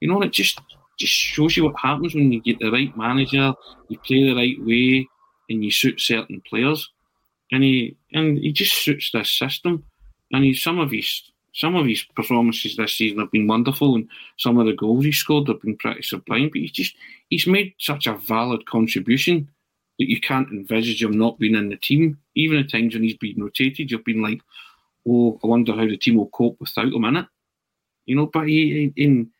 [0.00, 0.60] You know, it just
[0.98, 3.54] just shows you what happens when you get the right manager,
[3.88, 5.08] you play the right way,
[5.48, 6.90] and you suit certain players.
[7.50, 9.84] And he and he just suits this system.
[10.32, 11.22] And he, some of his
[11.54, 15.12] some of his performances this season have been wonderful, and some of the goals he
[15.12, 16.50] scored have been pretty sublime.
[16.52, 16.94] But he's just
[17.30, 19.48] he's made such a valid contribution
[19.98, 22.18] that you can't envisage him not being in the team.
[22.34, 24.40] Even at times when he's been rotated, you've been like,
[25.06, 27.26] oh, I wonder how the team will cope without him in it.
[28.06, 29.30] You know, but he in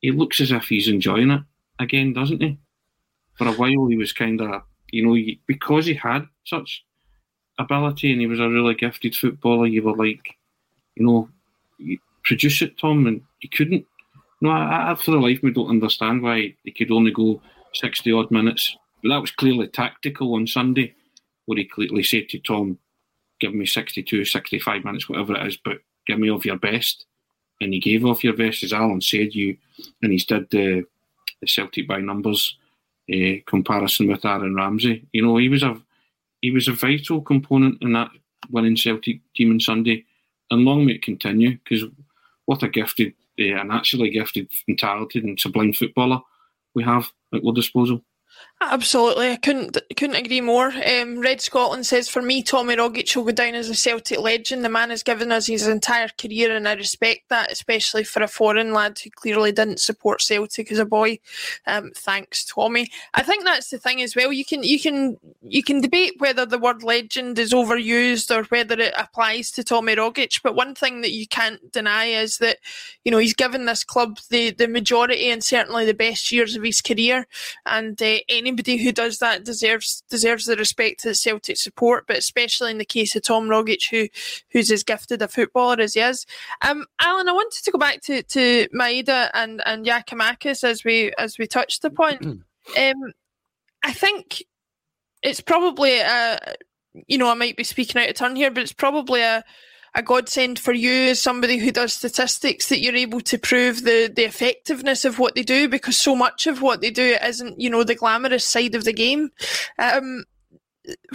[0.00, 1.42] he looks as if he's enjoying it
[1.78, 2.58] again, doesn't he?
[3.36, 6.84] For a while, he was kind of, you know, because he had such
[7.58, 10.36] ability and he was a really gifted footballer, you were like,
[10.94, 11.28] you know,
[11.78, 13.84] you produce it, Tom, and he couldn't.
[14.40, 17.40] No, I, I, for the life of me don't understand why he could only go
[17.74, 18.76] 60 odd minutes.
[19.02, 20.94] But that was clearly tactical on Sunday,
[21.46, 22.78] where he clearly said to Tom,
[23.40, 27.04] give me 62, 65 minutes, whatever it is, but give me of your best.
[27.60, 29.56] And he gave off your best, as Alan said, you,
[30.02, 30.84] and he's did the,
[31.40, 32.56] the Celtic by numbers
[33.12, 35.06] uh, comparison with Aaron Ramsey.
[35.12, 35.80] You know, he was a
[36.42, 38.10] he was a vital component in that
[38.50, 40.04] winning Celtic team on Sunday,
[40.50, 41.84] and long may it continue because
[42.44, 46.20] what a gifted, uh, an actually gifted and talented and sublime footballer
[46.74, 48.02] we have at our disposal.
[48.58, 50.72] Absolutely, I couldn't couldn't agree more.
[50.72, 54.64] Um, Red Scotland says, "For me, Tommy Rogic will go down as a Celtic legend.
[54.64, 58.28] The man has given us his entire career, and I respect that, especially for a
[58.28, 61.18] foreign lad who clearly didn't support Celtic as a boy.
[61.66, 62.88] Um, thanks, Tommy.
[63.12, 64.32] I think that's the thing as well.
[64.32, 68.80] You can you can you can debate whether the word legend is overused or whether
[68.80, 72.56] it applies to Tommy Rogic, but one thing that you can't deny is that
[73.04, 76.62] you know he's given this club the the majority and certainly the best years of
[76.62, 77.26] his career,
[77.66, 82.16] and uh, any anybody who does that deserves deserves the respect that Celtic support, but
[82.16, 84.08] especially in the case of Tom Rogic, who
[84.50, 86.26] who's as gifted a footballer as he is.
[86.62, 91.12] Um, Alan, I wanted to go back to, to Maeda and and Giakoumakis as we
[91.18, 92.44] as we touched upon.
[92.78, 93.12] um,
[93.84, 94.44] I think
[95.22, 96.38] it's probably a
[97.06, 99.44] you know I might be speaking out of turn here, but it's probably a
[99.96, 104.12] a godsend for you as somebody who does statistics that you're able to prove the
[104.14, 107.70] the effectiveness of what they do because so much of what they do isn't you
[107.70, 109.30] know the glamorous side of the game.
[109.78, 110.24] Um,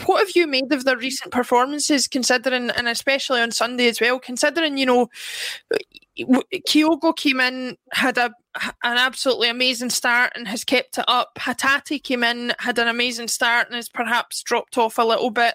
[0.05, 4.19] what have you made of their recent performances, considering, and especially on Sunday as well,
[4.19, 5.09] considering you know
[6.19, 8.33] Kyogo came in, had a
[8.83, 11.37] an absolutely amazing start and has kept it up.
[11.37, 15.53] Hatate came in, had an amazing start and has perhaps dropped off a little bit.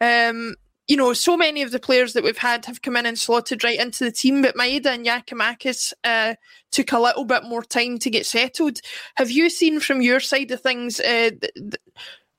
[0.00, 0.54] Um,
[0.88, 3.62] you know, so many of the players that we've had have come in and slotted
[3.62, 6.34] right into the team, but Maeda and Giakoumakis uh,
[6.70, 8.80] took a little bit more time to get settled.
[9.16, 11.76] Have you seen from your side of things, uh, th- th-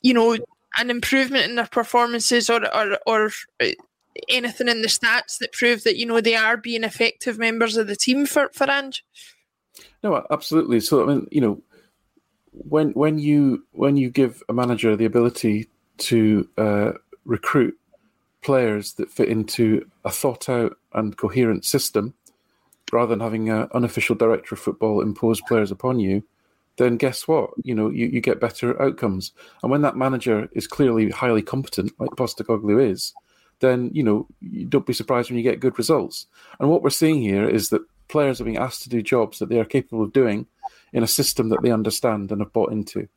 [0.02, 0.36] you know,
[0.80, 3.32] an improvement in their performances or, or, or
[3.62, 3.68] uh,
[4.28, 7.86] anything in the stats that prove that, you know, they are being effective members of
[7.86, 9.06] the team for, for Ange?
[10.02, 10.80] No, absolutely.
[10.80, 11.62] So, I mean, you know,
[12.52, 16.92] when when you when you give a manager the ability to uh,
[17.24, 17.78] recruit
[18.42, 22.14] players that fit into a thought out and coherent system
[22.92, 26.24] rather than having an unofficial director of football impose players upon you,
[26.78, 27.52] then guess what?
[27.64, 29.32] You know, you, you get better outcomes.
[29.62, 33.14] And when that manager is clearly highly competent, like Postecoglou is,
[33.60, 36.28] then, you know, you don't be surprised when you get good results.
[36.60, 39.50] And what we're seeing here is that players are being asked to do jobs that
[39.50, 40.48] they are capable of doing
[40.94, 43.08] in a system that they understand and have bought into.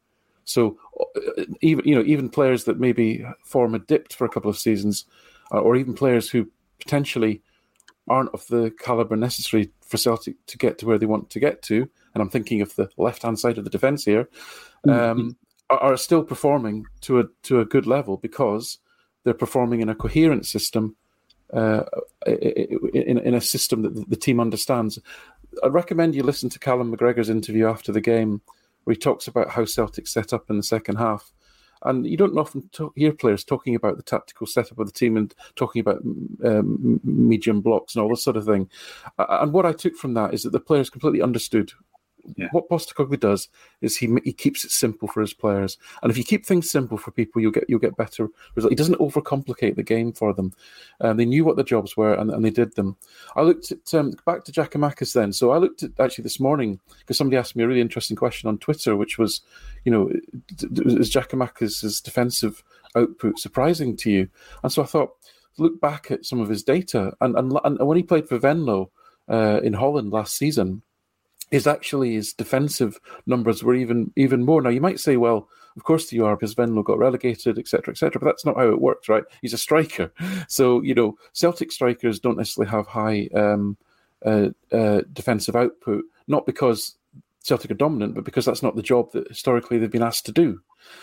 [0.45, 4.51] So uh, even you know even players that maybe form a dipped for a couple
[4.51, 5.05] of seasons,
[5.53, 7.43] uh, or even players who potentially
[8.09, 11.63] aren't of the caliber necessary for Celtic to get to where they want to get
[11.63, 14.29] to, and I'm thinking of the left hand side of the defence here,
[14.87, 14.91] mm-hmm.
[14.91, 15.31] um, mm-hmm.
[15.71, 18.79] are, are, still performing to a to a good level because
[19.25, 20.97] they're performing in a coherent system,
[21.53, 21.85] uh,
[22.27, 24.99] in in a system that the team understands.
[25.63, 28.41] I recommend you listen to Callum McGregor's interview after the game
[28.85, 31.33] where he talks about how Celtic set up in the second half.
[31.85, 35.17] And you don't often talk, hear players talking about the tactical setup of the team
[35.17, 36.01] and talking about
[36.45, 38.69] um, medium blocks and all this sort of thing.
[39.19, 41.73] And what I took from that is that the players completely understood
[42.37, 42.49] yeah.
[42.53, 43.49] What Postecoglou does
[43.81, 46.97] is he he keeps it simple for his players, and if you keep things simple
[46.97, 48.71] for people, you'll get you'll get better results.
[48.71, 50.53] He doesn't overcomplicate the game for them.
[51.01, 52.97] Um, they knew what the jobs were, and, and they did them.
[53.35, 55.33] I looked at um, back to Giakoumakis then.
[55.33, 58.49] So I looked at actually this morning because somebody asked me a really interesting question
[58.49, 59.41] on Twitter, which was,
[59.85, 62.63] you know, is Giakoumakis' defensive
[62.95, 64.29] output surprising to you?
[64.63, 65.17] And so I thought,
[65.59, 68.91] look back at some of his data, and and, and when he played for Venlo
[69.29, 70.83] uh, in Holland last season
[71.53, 74.61] his actually his defensive numbers were even even more.
[74.63, 78.19] Now you might say, well, of course you are because Venlo got relegated, etc., etc.
[78.19, 79.23] But that's not how it works, right?
[79.43, 80.13] He's a striker,
[80.49, 83.77] so you know Celtic strikers don't necessarily have high um,
[84.25, 86.97] uh, uh, defensive output, not because
[87.43, 90.33] Celtic are dominant, but because that's not the job that historically they've been asked to
[90.33, 90.61] do.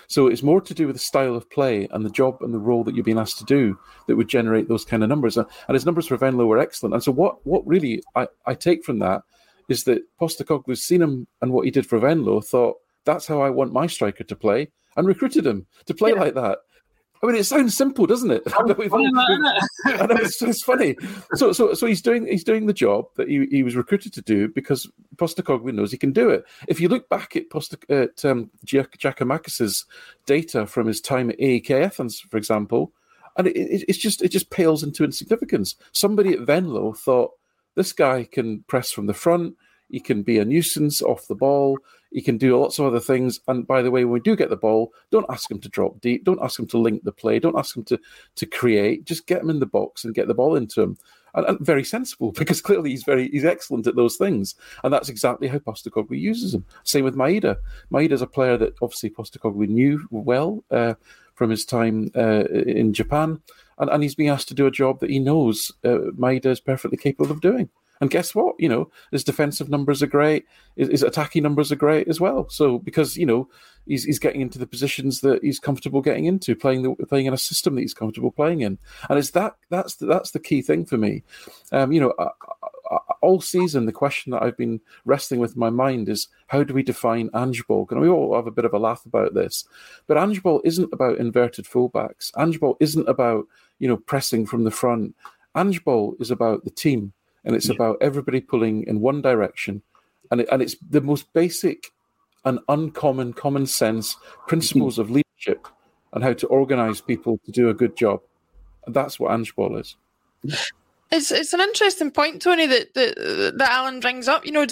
[0.08, 2.60] So it's more to do with the style of play and the job and the
[2.60, 3.78] role that you've been asked to do
[4.08, 5.38] that would generate those kind of numbers.
[5.38, 6.96] And his numbers for Venlo were excellent.
[6.96, 9.24] And so what what really I, I take from that
[9.70, 13.50] is that Postecoglou's seen him and what he did for Venlo, thought that's how I
[13.50, 16.20] want my striker to play, and recruited him to play yeah.
[16.20, 16.60] like that.
[17.22, 18.44] I mean, it sounds simple, doesn't it?
[19.86, 20.96] I know, it's, it's, funny.
[21.36, 24.22] So, so, so he's doing he's doing the job that he, he was recruited to
[24.22, 26.46] do because Postecoglou knows he can do it.
[26.70, 28.50] If you look back at Post at um,
[30.26, 32.94] data from his time at AEK Athens, for example,
[33.36, 35.76] and it, it, it's just it just pales into insignificance.
[35.92, 37.32] Somebody at Venlo thought
[37.76, 39.56] this guy can press from the front.
[39.90, 41.80] He can be a nuisance off the ball.
[42.12, 43.40] He can do lots of other things.
[43.48, 46.00] And by the way, when we do get the ball, don't ask him to drop
[46.02, 46.24] deep.
[46.24, 47.40] Don't ask him to link the play.
[47.40, 48.00] Don't ask him to
[48.36, 49.06] to create.
[49.06, 50.98] Just get him in the box and get the ball into him.
[51.36, 55.10] And, and very sensible because clearly he's very he's excellent at those things, and that's
[55.10, 56.66] exactly how Postecoglou uses him.
[56.84, 57.58] Same with Maeda.
[57.92, 60.96] Maeda's a player that obviously Postecoglou knew well uh,
[61.36, 63.40] from his time uh, in Japan,
[63.80, 66.60] and, and he's being asked to do a job that he knows uh, Maeda is
[66.60, 67.70] perfectly capable of doing.
[68.02, 68.56] And guess what?
[68.60, 70.46] You know, his defensive numbers are great.
[70.78, 72.48] His, his, attacking numbers are great as well.
[72.50, 73.50] So because you know
[73.86, 77.34] he's he's getting into the positions that he's comfortable getting into, playing the playing in
[77.34, 78.78] a system that he's comfortable playing in,
[79.10, 81.24] and it's that that's the, that's the key thing for me.
[81.74, 82.14] Um, you know,
[82.90, 86.64] Uh, all season the question that I've been wrestling with in my mind is how
[86.64, 87.88] do we define Ange ball?
[87.92, 89.66] And we all have a bit of a laugh about this,
[90.08, 92.32] but Ange ball isn't about inverted fullbacks.
[92.38, 93.46] Ange ball isn't about
[93.80, 95.16] you know pressing from the front.
[95.56, 97.14] Ange ball is about the team
[97.44, 97.76] and it's yeah.
[97.76, 99.82] about everybody pulling in one direction,
[100.32, 101.92] and it, and it's the most basic
[102.46, 104.16] and uncommon common sense
[104.48, 105.68] principles of leadership
[106.14, 108.22] and how to organize people to do a good job.
[108.86, 109.96] And that's what Ange Ball is.
[111.12, 114.46] It's it's an interesting point, Tony, that that, that Alan brings up.
[114.46, 114.66] You know,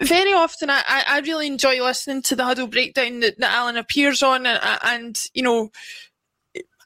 [0.00, 4.22] very often I, I really enjoy listening to the huddle breakdown that, that Alan appears
[4.22, 5.70] on, and, and you know,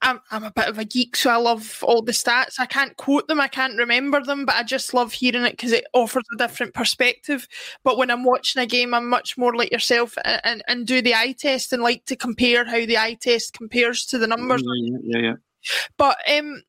[0.03, 2.61] I'm, I'm a bit of a geek, so I love all the stats.
[2.61, 5.73] I can't quote them, I can't remember them, but I just love hearing it because
[5.73, 7.49] it offers a different perspective.
[7.83, 11.03] But when I'm watching a game, I'm much more like yourself and, and, and do
[11.03, 14.63] the eye test and like to compare how the eye test compares to the numbers.
[14.65, 15.35] Yeah, yeah, yeah.
[15.97, 16.63] But um,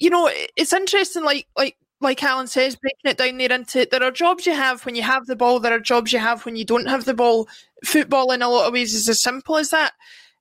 [0.00, 1.24] you know, it's interesting.
[1.24, 4.84] Like like like Alan says, breaking it down there into there are jobs you have
[4.86, 5.60] when you have the ball.
[5.60, 7.48] There are jobs you have when you don't have the ball.
[7.84, 9.92] Football, in a lot of ways, is as simple as that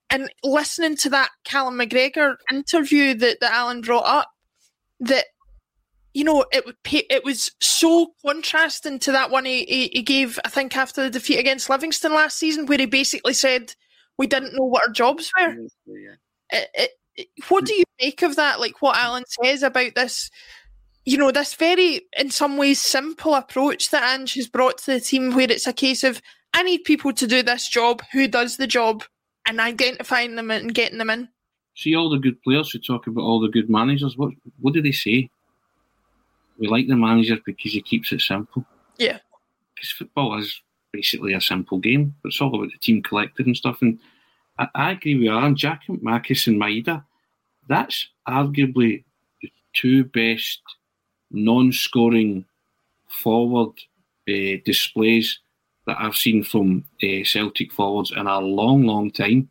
[0.10, 4.30] and listening to that Callum McGregor interview that, that Alan brought up,
[5.00, 5.26] that
[6.14, 10.02] you know it would pay, it was so contrasting to that one he, he, he
[10.02, 13.74] gave I think after the defeat against Livingston last season, where he basically said
[14.18, 15.56] we didn't know what our jobs were.
[15.86, 16.16] Yeah.
[16.50, 16.92] It, it,
[17.48, 18.60] what do you make of that?
[18.60, 20.30] Like what Alan says about this,
[21.06, 25.00] you know, this very in some ways simple approach that Ange has brought to the
[25.00, 26.22] team, where it's a case of
[26.54, 28.02] I need people to do this job.
[28.14, 29.04] Who does the job?
[29.48, 31.30] and identifying them and getting them in.
[31.76, 34.18] See all the good players who talk about all the good managers.
[34.18, 35.30] What what do they say?
[36.60, 38.66] We like the manager because he keeps it simple.
[38.98, 39.20] Yeah.
[39.76, 40.62] Because football is
[40.92, 43.82] basically a simple game, it's all about the team collective and stuff.
[43.82, 44.00] And
[44.60, 47.04] I, I agree with Aaron, Giakoumakis and Maeda.
[47.68, 49.04] That's arguably
[49.42, 50.62] the two best
[51.32, 52.46] non-scoring
[53.08, 53.74] forward
[54.30, 55.40] uh, displays
[55.86, 59.50] that I've seen from uh, Celtic forwards in a long, long time.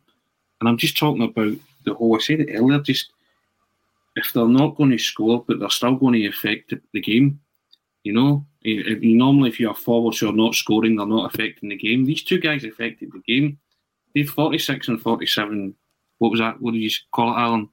[0.59, 1.53] And I'm just talking about
[1.85, 3.11] the whole, I said it earlier, just
[4.15, 7.39] if they're not going to score, but they're still going to affect the game,
[8.03, 11.69] you know, you, normally if you have forwards who are not scoring, they're not affecting
[11.69, 12.05] the game.
[12.05, 13.59] These two guys affected the game.
[14.17, 15.75] They've 46 and 47.
[16.17, 16.59] What was that?
[16.59, 17.69] What did you call it, Alan?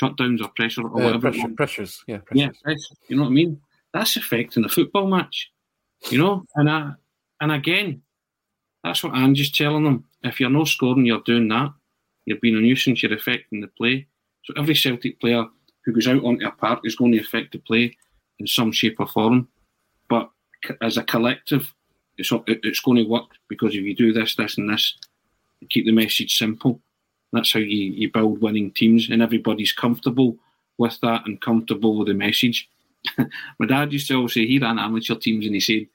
[0.00, 1.32] Shutdowns or pressure or uh, whatever.
[1.32, 2.18] Pressure, pressures, yeah.
[2.18, 2.56] Pressures.
[2.64, 2.74] Yeah,
[3.08, 3.60] you know what I mean?
[3.92, 5.50] That's affecting the football match,
[6.08, 6.44] you know?
[6.54, 6.92] And I,
[7.40, 8.02] and again,
[8.84, 10.04] that's what I'm just telling them.
[10.22, 11.72] If you're not scoring, you're doing that.
[12.24, 14.06] You're being a nuisance, you're affecting the play.
[14.44, 15.44] So every Celtic player
[15.84, 17.96] who goes out onto a park is going to affect the play
[18.38, 19.48] in some shape or form.
[20.08, 20.30] But
[20.82, 21.74] as a collective,
[22.16, 24.96] it's, it's going to work because if you do this, this, and this,
[25.68, 26.80] keep the message simple.
[27.32, 30.36] That's how you, you build winning teams, and everybody's comfortable
[30.78, 32.68] with that and comfortable with the message.
[33.18, 35.86] My dad used to always say he ran amateur teams, and he said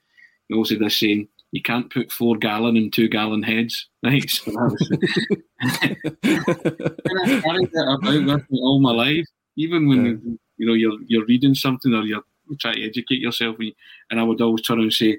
[0.48, 4.28] he always had this saying, you can't put four gallon and two gallon heads, right?
[4.28, 5.96] So was, and
[7.24, 10.12] I carried that about with me all my life, even when yeah.
[10.58, 14.22] you know you're you're reading something or you're, you're trying to educate yourself, and I
[14.22, 15.18] would always turn and say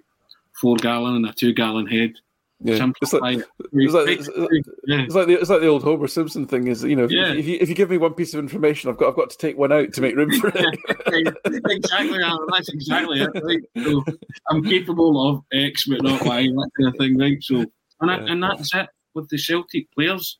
[0.62, 2.14] four gallon and a two gallon head.
[2.60, 2.90] Yeah.
[3.02, 3.38] It's like,
[3.72, 6.96] it's, like, it's, it's, like the, it's like the old Homer Simpson thing is, you
[6.96, 7.34] know, if, yeah.
[7.34, 9.38] if, you, if you give me one piece of information, I've got I've got to
[9.38, 10.80] take one out to make room for it.
[11.70, 13.30] exactly, Alan, that's exactly it.
[13.44, 13.62] Right?
[13.86, 14.04] So
[14.50, 17.38] I'm capable of X, but not Y, that kind of thing, right?
[17.42, 17.66] So,
[18.02, 20.40] and, I, and that's it with the Celtic players.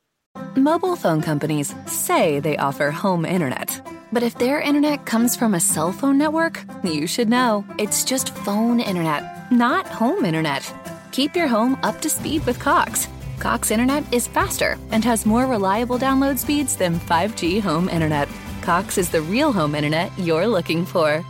[0.56, 3.80] Mobile phone companies say they offer home internet.
[4.12, 7.66] But if their internet comes from a cell phone network, you should know.
[7.78, 10.64] It's just phone internet, not home internet.
[11.12, 13.08] Keep your home up to speed with Cox.
[13.40, 18.28] Cox Internet is faster and has more reliable download speeds than 5G home internet.
[18.62, 21.24] Cox is the real home internet you're looking for.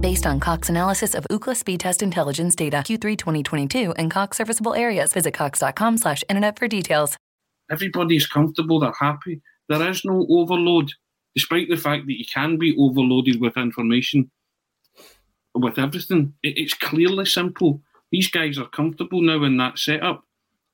[0.00, 4.74] Based on Cox analysis of Ookla speed test intelligence data Q3 2022 and Cox serviceable
[4.74, 7.16] areas, visit cox.com/internet for details.
[7.70, 8.80] Everybody's comfortable.
[8.80, 9.42] They're happy.
[9.68, 10.92] There is no overload,
[11.34, 14.30] despite the fact that you can be overloaded with information,
[15.54, 16.32] with everything.
[16.42, 17.82] It's clearly simple.
[18.10, 20.24] These guys are comfortable now in that setup.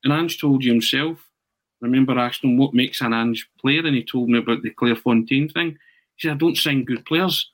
[0.05, 1.18] And Ange told you himself,
[1.82, 4.70] I remember asking him what makes an Ange player, and he told me about the
[4.70, 5.76] Claire Fontaine thing.
[6.16, 7.51] He said, I don't sign good players.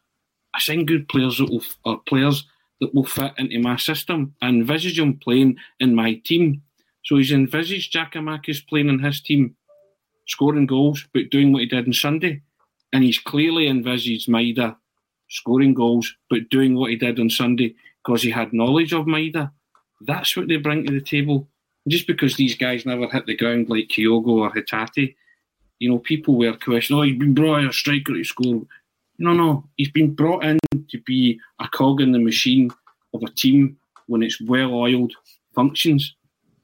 [0.55, 2.47] I sign good players that will, are players
[2.81, 4.35] that will fit into my system.
[4.43, 6.63] I envisage him playing in my team.
[7.05, 9.57] So he's envisaged Giakoumakis playing in his team,
[10.27, 12.43] scoring goals, but doing what he did on Sunday.
[12.93, 14.77] And he's clearly envisaged Maeda
[15.33, 17.75] scoring goals, but doing what he did on Sunday
[18.05, 19.51] because he had knowledge of Maeda.
[20.05, 21.49] That's what they bring to the table.
[21.89, 25.15] Just because these guys never hit the ground like Kyogo or Hatate,
[25.79, 28.63] you know, people were questioning, oh, he's been brought in a striker to score.
[29.19, 32.71] No, no, he's been brought in to be a cog in the machine
[33.15, 33.77] of a team
[34.07, 35.13] when it's well oiled
[35.55, 36.15] functions.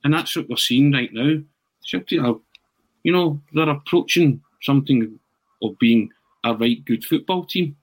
[0.05, 1.41] And that's what we're seeing right now.
[1.83, 2.37] Celtic are,
[3.03, 5.19] you know, they're approaching something
[5.63, 6.11] of being
[6.45, 7.77] a right good football team.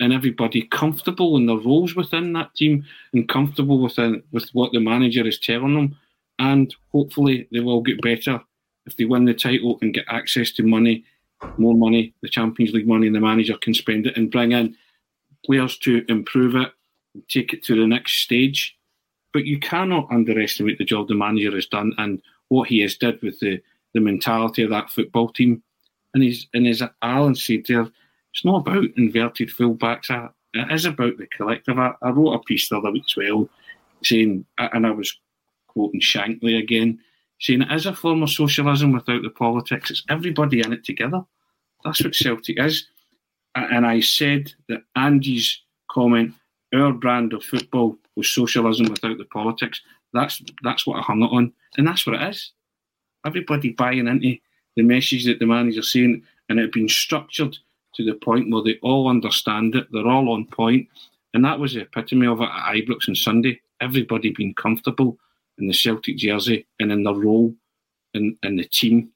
[0.00, 4.72] And everybody comfortable in their roles within that team and comfortable within uh, with what
[4.72, 5.96] the manager is telling them.
[6.38, 8.40] And hopefully they will get better
[8.86, 11.04] if they win the title and get access to money,
[11.56, 14.76] more money, the Champions League money, and the manager can spend it and bring in
[15.44, 16.72] players to improve it,
[17.14, 18.76] and take it to the next stage.
[19.32, 23.20] But you cannot underestimate the job the manager has done and what he has did
[23.22, 23.60] with the,
[23.94, 25.62] the mentality of that football team.
[26.14, 27.88] And he's and as Alan said there,
[28.38, 30.10] it's not about inverted fullbacks.
[30.54, 31.76] It is about the collective.
[31.76, 33.48] I, I wrote a piece the other week as well,
[34.04, 35.18] saying, and I was
[35.66, 37.00] quoting Shankly again,
[37.40, 39.90] saying it is a form of socialism without the politics.
[39.90, 41.24] It's everybody in it together.
[41.84, 42.86] That's what Celtic is.
[43.56, 45.60] And I said that Ange's
[45.90, 46.32] comment,
[46.72, 49.80] our brand of football was socialism without the politics.
[50.12, 52.52] That's that's what I hung it on, and that's what it is.
[53.26, 54.36] Everybody buying into
[54.76, 57.58] the message that the manager's saying, and it had been structured
[57.94, 59.86] to the point where they all understand it.
[59.90, 60.88] They're all on point,
[61.34, 63.60] and that was the epitome of it at Ibrox on Sunday.
[63.80, 65.18] Everybody being comfortable
[65.58, 67.54] in the Celtic jersey and in their role
[68.14, 69.10] in, in the team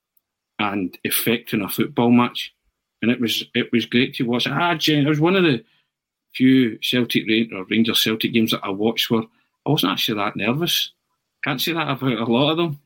[0.59, 2.55] and affecting a football match.
[3.01, 4.47] And it was it was great to watch.
[4.47, 5.65] Ah, it was one of the
[6.35, 9.23] few Celtic or Rangers Celtic games that I watched where
[9.67, 10.93] I wasn't actually that nervous.
[11.43, 12.81] Can't say that about a lot of them.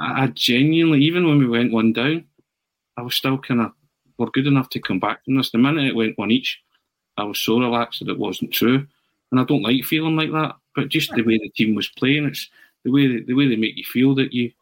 [0.00, 2.24] I genuinely, even when we went one down,
[2.96, 3.72] I was still kind of
[4.18, 5.50] we're good enough to come back from this.
[5.50, 6.60] The minute it went one each,
[7.16, 8.86] I was so relaxed that it wasn't true.
[9.30, 10.56] And I don't like feeling like that.
[10.74, 12.48] But just the way the team was playing, it's
[12.84, 14.52] the way they, the way they make you feel that you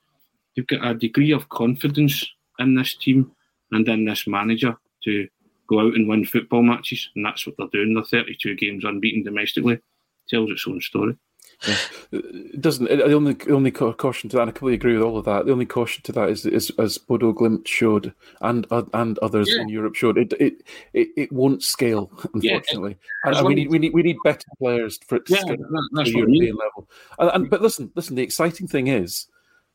[0.54, 2.26] you've got a degree of confidence
[2.58, 3.32] in this team
[3.70, 5.26] and in this manager to
[5.66, 7.94] go out and win football matches, and that's what they're doing.
[7.94, 9.80] They're 32 games unbeaten domestically.
[10.28, 11.16] Tells its own story.
[11.66, 11.76] Yeah.
[12.12, 12.86] It doesn't.
[12.86, 15.46] The only only caution to that, and I completely agree with all of that.
[15.46, 19.48] The only caution to that is, is as Bodo Glimt showed, and uh, and others
[19.48, 19.62] yeah.
[19.62, 22.98] in Europe showed, it it it, it won't scale, unfortunately.
[23.24, 26.10] Yeah, and, we need we need we need better players for it to scale to
[26.10, 26.88] European level.
[27.18, 28.16] And, and, but listen, listen.
[28.16, 29.28] The exciting thing is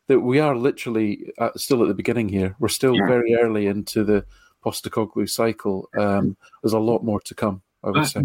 [0.08, 2.56] that we are literally at, still at the beginning here.
[2.60, 4.26] We're still very early into the
[4.66, 5.90] Postecoglou cycle.
[5.98, 7.62] Um, there's a lot more to come.
[7.88, 8.22] I would say.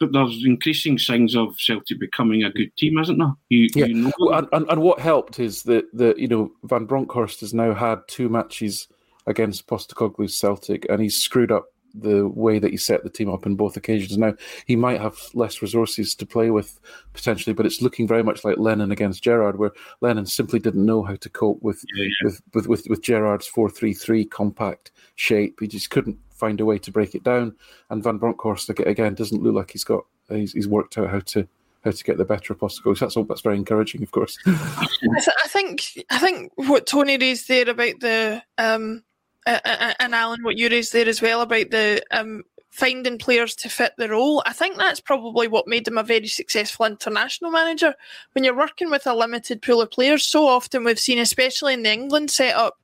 [0.00, 3.32] But there's increasing signs of Celtic becoming a good team, isn't there?
[3.48, 3.86] You, yeah.
[3.86, 7.54] You know and, and, and, what helped is that the you know Van Bronckhorst has
[7.54, 8.88] now had two matches
[9.26, 13.46] against Postecoglou's Celtic, and he's screwed up the way that he set the team up
[13.46, 14.18] in both occasions.
[14.18, 14.34] Now
[14.66, 16.80] he might have less resources to play with
[17.12, 21.04] potentially, but it's looking very much like Lennon against Gerrard, where Lennon simply didn't know
[21.04, 22.10] how to cope with yeah, yeah.
[22.24, 25.60] With, with, with with Gerrard's four three three compact shape.
[25.60, 27.54] He just couldn't find a way to break it down.
[27.88, 31.48] And Van Bronckhorst again doesn't look like he's got he's, he's worked out how to
[31.84, 32.96] how to get the better of Postecoglou.
[32.96, 33.24] So that's all.
[33.24, 34.38] That's very encouraging, of course.
[34.46, 39.04] I, th- I, think I think what Tony raised there about the um,
[39.46, 42.42] uh, and Alan, what you raised there as well about the um,
[42.74, 44.42] finding players to fit the role.
[44.46, 47.94] I think that's probably what made him a very successful international manager.
[48.32, 51.84] When you're working with a limited pool of players, so often we've seen, especially in
[51.84, 52.76] the England setup,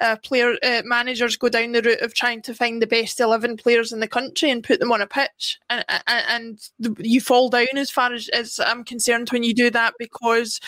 [0.00, 3.56] uh, player uh, managers go down the route of trying to find the best eleven
[3.56, 6.24] players in the country and put them on a pitch, and and,
[6.78, 10.60] and you fall down as far as, as I'm concerned when you do that because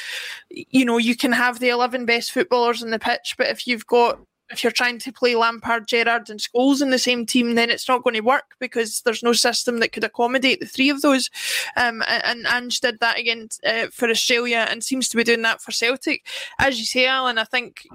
[0.51, 3.87] you know you can have the eleven best footballers in the pitch, but if you've
[3.87, 4.18] got
[4.51, 7.88] if you're trying to play Lampard, Gerrard, and Scholes in the same team, then it's
[7.88, 11.30] not going to work because there's no system that could accommodate the three of those.
[11.76, 15.62] Um, and Ange did that again uh, for Australia and seems to be doing that
[15.62, 16.26] for Celtic.
[16.59, 17.86] As you say, Alan, I think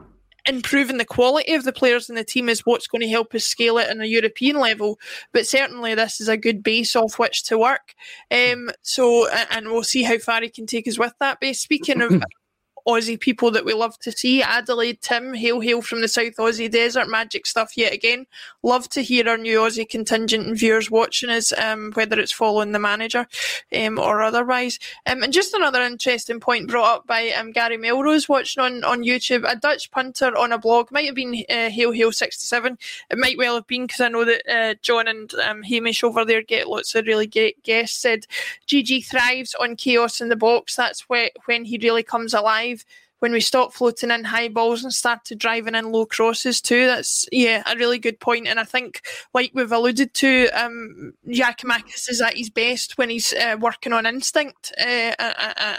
[0.48, 3.46] improving the quality of the players in the team is what's going to help us
[3.46, 5.00] scale it on a European level.
[5.32, 7.94] But certainly, this is a good base off which to work.
[8.32, 11.62] Um, so, and we'll see how far he can take us with that base.
[11.62, 12.24] Speaking of
[12.88, 14.42] Aussie people that we love to see.
[14.42, 18.26] Adelaide Tim, hail hail from the South Aussie desert, magic stuff yet again.
[18.64, 22.72] Love to hear our new Aussie contingent and viewers watching us, um, whether it's following
[22.72, 23.28] the manager
[23.76, 24.80] um, or otherwise.
[25.06, 29.04] Um, and just another interesting point brought up by um, Gary Melrose watching on, on
[29.04, 29.50] YouTube.
[29.50, 32.78] A Dutch punter on a blog might have been uh, Hail Hail sixty seven.
[33.10, 36.26] It might well have been because I know that uh, John and um, Hamish over
[36.26, 38.00] there get lots of really great guests.
[38.00, 38.26] Said
[38.68, 40.76] GG thrives on chaos in the box.
[40.76, 42.86] That's where, when he really comes alive live
[43.20, 46.86] when we stop floating in high balls and started driving in low crosses too.
[46.86, 48.48] That's yeah, a really good point.
[48.48, 49.02] And I think,
[49.34, 54.06] like we've alluded to, um, Giakoumakis is at his best when he's uh, working on
[54.06, 55.14] instinct uh,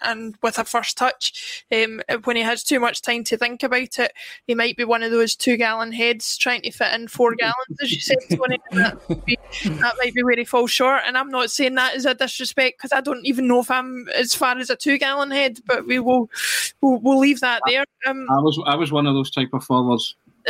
[0.02, 1.64] and with a first touch.
[1.72, 4.12] Um, when he has too much time to think about it,
[4.46, 7.80] he might be one of those two gallon heads trying to fit in four gallons,
[7.82, 8.58] as you said, Tony.
[8.72, 11.02] that, be, that might be where he falls short.
[11.06, 14.08] And I'm not saying that as a disrespect because I don't even know if I'm
[14.14, 16.30] as far as a two gallon head, but we will
[16.80, 17.84] we'll, we'll leave leave that there.
[18.06, 20.14] Um, I was I was one of those type of forwards.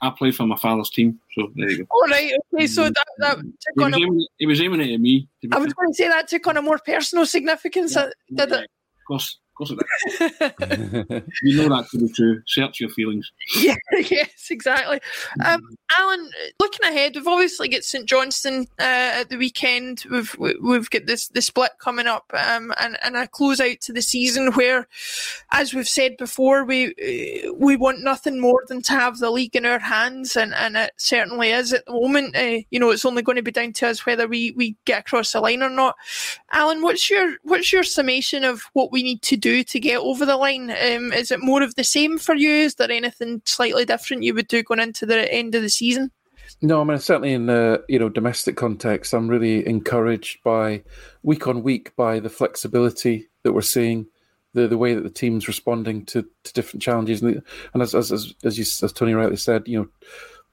[0.00, 1.86] I played for my father's team, so there you go.
[1.90, 3.44] All right, okay, so that, that took
[3.76, 5.28] he, on was a, aiming, he was aiming it at me.
[5.52, 8.60] I was going to say that took on a more personal significance, uh, did yeah,
[8.60, 8.62] it?
[8.62, 11.24] Of course, of course it did.
[11.42, 12.42] you know that to be true.
[12.46, 13.30] Search your feelings.
[13.56, 13.76] Yeah,
[14.10, 15.00] yes, exactly.
[15.44, 15.62] Um,
[15.96, 16.30] Alan,
[16.60, 20.04] looking ahead, we've obviously got St Johnstone uh, at the weekend.
[20.10, 23.92] We've we've got this the split coming up, um, and and a close out to
[23.92, 24.88] the season where,
[25.52, 26.94] as we've said before, we
[27.56, 30.92] we want nothing more than to have the league in our hands, and, and it
[30.96, 32.36] certainly is at the moment.
[32.36, 35.00] Uh, you know, it's only going to be down to us whether we, we get
[35.00, 35.96] across the line or not.
[36.52, 40.24] Alan, what's your what's your summation of what we need to do to get over
[40.24, 40.70] the line?
[40.70, 42.50] Um, is it more of the same for you?
[42.50, 46.10] Is there anything slightly different you would do going into the end of the season?
[46.62, 50.82] No, I mean certainly in the you know domestic context, I'm really encouraged by
[51.22, 54.06] week on week by the flexibility that we're seeing,
[54.52, 57.42] the the way that the team's responding to, to different challenges, and, the,
[57.72, 59.88] and as, as as as, you, as Tony rightly said, you know,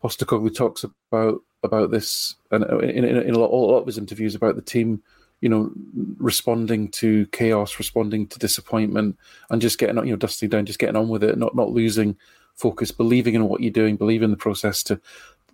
[0.04, 3.98] Postecoglou talks about about this and in, in, in a, lot, a lot of his
[3.98, 5.02] interviews about the team
[5.42, 5.72] you know,
[6.18, 9.18] responding to chaos, responding to disappointment,
[9.50, 12.16] and just getting you know dusting down, just getting on with it, not not losing
[12.56, 15.02] focus, believing in what you're doing, believe in the process to,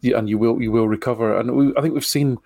[0.03, 1.39] and you will you will recover.
[1.39, 2.37] And we, I think we've seen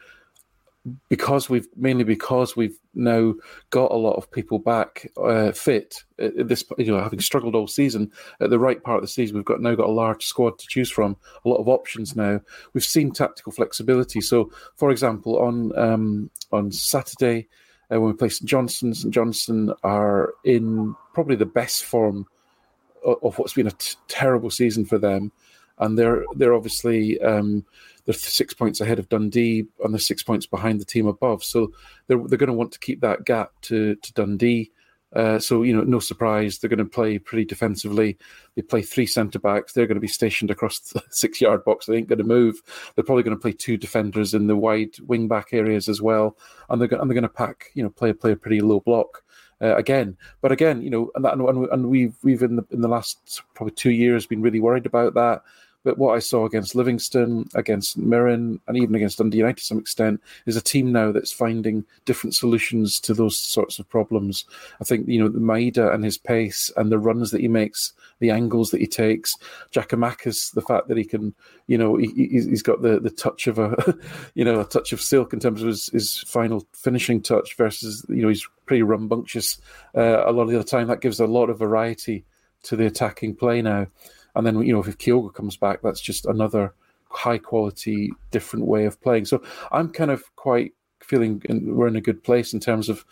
[1.10, 3.34] because we've mainly because we've now
[3.70, 7.68] got a lot of people back uh, fit at this you know having struggled all
[7.68, 9.36] season at the right part of the season.
[9.36, 11.16] We've got now got a large squad to choose from
[11.46, 12.42] a lot of options now.
[12.74, 14.22] We've seen tactical flexibility.
[14.22, 17.48] So for example on um, on Saturday
[17.92, 22.28] uh, when we play St Johnstone St Johnstone are in probably the best form
[23.06, 25.32] of, of what's been a t- terrible season for them.
[25.78, 27.66] And they're they're obviously um,
[28.20, 31.44] they're six points ahead of Dundee and they're six points behind the team above.
[31.44, 31.72] So
[32.08, 34.72] they're they're going to want to keep that gap to to Dundee.
[35.14, 38.18] Uh, so you know, no surprise, they're going to play pretty defensively.
[38.56, 39.74] They play three centre backs.
[39.74, 41.86] They're going to be stationed across the six yard box.
[41.86, 42.62] They ain't going to move.
[42.96, 46.38] They're probably going to play two defenders in the wide wing back areas as well,
[46.70, 49.24] and they're and they're going to pack you know play play a pretty low block.
[49.64, 50.18] Uh, again.
[50.42, 53.44] But again, you know, and that, and, and we've we've in the in the last
[53.54, 55.44] probably two years been really worried about that.
[55.84, 59.80] But what I saw against Livingston, against Mirren, and even against Dundee United to some
[59.80, 64.46] extent, is a team now that's finding different solutions to those sorts of problems.
[64.80, 68.30] I think you know Maeda and his pace and the runs that he makes, the
[68.30, 69.36] angles that he takes,
[69.72, 71.34] Giakoumakis, the fact that he can,
[71.68, 73.98] you know, he, has got the, the touch of a,
[74.36, 78.06] you know, a touch of silk in terms of his, his final finishing touch versus
[78.08, 79.58] you know he's pretty rambunctious
[79.96, 80.88] uh, a lot of the time.
[80.88, 82.26] That gives a lot of variety
[82.64, 83.88] to the attacking play now.
[84.36, 86.74] And then you know if Kyogo comes back, that's just another
[87.10, 89.26] high quality, different way of playing.
[89.26, 93.06] So I'm kind of quite feeling in, we're in a good place in terms of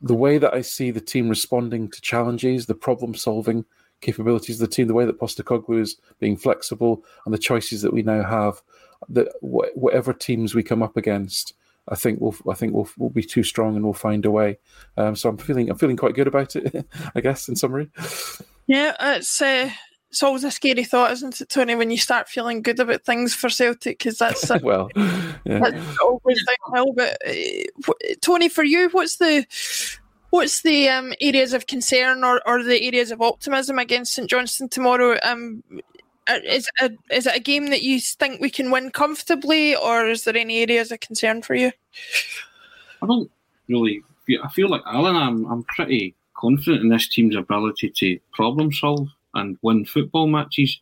[0.00, 3.64] the way that I see the team responding to challenges, the problem solving
[4.00, 7.92] capabilities of the team, the way that Postecoglou is being flexible, and the choices that
[7.92, 8.62] we now have.
[9.08, 11.54] That wh- whatever teams we come up against,
[11.88, 14.58] I think we'll I think we'll, we'll be too strong and we'll find a way.
[14.96, 16.86] Um, so I'm feeling I'm feeling quite good about it.
[17.14, 17.90] I guess in summary.
[18.66, 19.70] Yeah, it's uh,
[20.12, 23.34] it's always a scary thought, isn't it, Tony, when you start feeling good about things
[23.34, 23.98] for Celtic?
[23.98, 25.58] Because that's uh, well, yeah.
[25.58, 26.92] that's always downhill.
[26.92, 29.46] But uh, Tony, for you, what's the
[30.28, 34.68] what's the um, areas of concern or, or the areas of optimism against St Johnstone
[34.68, 35.16] tomorrow?
[35.22, 35.64] Um,
[36.28, 40.08] uh, is a, is it a game that you think we can win comfortably, or
[40.08, 41.72] is there any areas of concern for you?
[43.00, 43.30] I don't
[43.66, 44.02] really.
[44.44, 45.16] I feel like Alan.
[45.16, 50.80] I'm I'm pretty confident in this team's ability to problem solve and win football matches.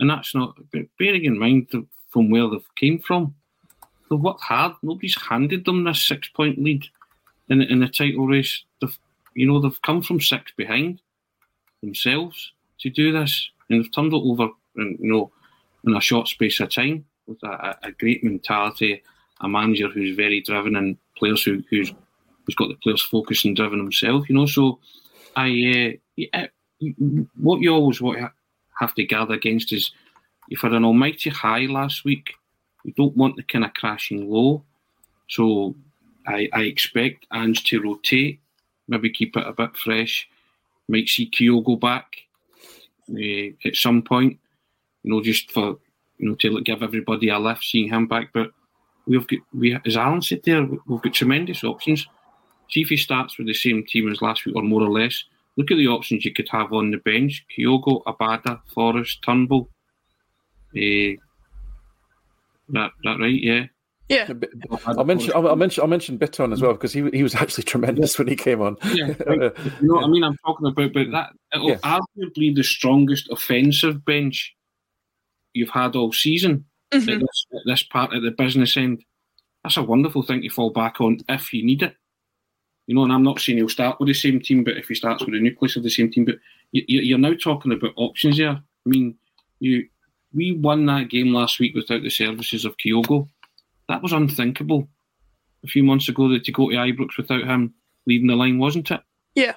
[0.00, 0.56] And that's not
[0.98, 1.68] bearing in mind
[2.08, 3.34] from where they've came from.
[4.10, 4.74] They've worked hard.
[4.82, 6.84] Nobody's handed them this six point lead
[7.48, 8.64] in, in the title race.
[8.80, 8.98] They've
[9.34, 11.00] you know, they've come from six behind
[11.82, 15.32] themselves to do this, and they've turned it over, in, you know,
[15.84, 19.02] in a short space of time with a, a great mentality,
[19.40, 21.92] a manager who's very driven, and players who, who's
[22.46, 24.28] who's got the players focused and driven himself.
[24.28, 24.78] You know, so
[25.36, 25.98] I
[26.32, 26.46] uh,
[27.36, 28.00] what you always
[28.78, 29.92] have to gather against is
[30.48, 32.34] you've had an almighty high last week.
[32.84, 34.62] You don't want the kind of crashing low.
[35.28, 35.74] So
[36.26, 38.40] I, I expect Ange to rotate,
[38.88, 40.28] maybe keep it a bit fresh.
[40.88, 42.06] Might see Kyogo back
[43.10, 44.38] uh, at some point,
[45.02, 45.78] you know, just for
[46.18, 48.30] you know to give everybody a lift, seeing him back.
[48.32, 48.50] But
[49.06, 52.06] we've got we as Alan said there, we've got tremendous options.
[52.70, 55.24] See if he starts with the same team as last week or more or less.
[55.56, 59.68] Look at the options you could have on the bench: Kyogo, Abada, Forrest, Turnbull.
[60.76, 61.14] Uh,
[62.70, 63.40] that that right?
[63.40, 63.66] Yeah.
[64.08, 64.28] Yeah,
[64.86, 65.32] I mentioned.
[65.34, 65.82] I mentioned.
[65.82, 68.60] I mentioned mention Bitton as well because he he was actually tremendous when he came
[68.60, 68.76] on.
[68.92, 70.22] Yeah, you know what I mean.
[70.22, 71.78] I'm talking about, but that it'll yeah.
[71.78, 74.54] arguably the strongest offensive bench
[75.54, 76.66] you've had all season.
[76.92, 77.08] Mm-hmm.
[77.08, 79.02] At this, at this part of the business end,
[79.62, 81.96] that's a wonderful thing to fall back on if you need it.
[82.86, 84.94] You know, and I'm not saying he'll start with the same team, but if he
[84.94, 86.36] starts with a nucleus of the same team, but
[86.72, 88.50] you, are now talking about options here.
[88.50, 89.16] I mean,
[89.60, 89.88] you
[90.34, 93.28] we won that game last week without the services of Kyogo
[93.88, 94.88] that was unthinkable
[95.62, 97.74] a few months ago that to go to Ibrox without him
[98.06, 99.00] leading the line, wasn't it?
[99.34, 99.54] Yeah.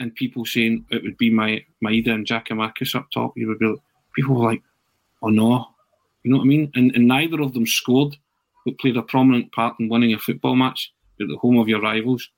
[0.00, 3.32] And people saying it would be my Maeda and Giakoumakis up top.
[3.36, 3.74] You would be
[4.14, 4.62] people were like,
[5.22, 5.66] oh no,
[6.22, 6.70] you know what I mean?
[6.74, 8.16] And, and neither of them scored,
[8.64, 11.80] but played a prominent part in winning a football match at the home of your
[11.80, 12.28] rivals.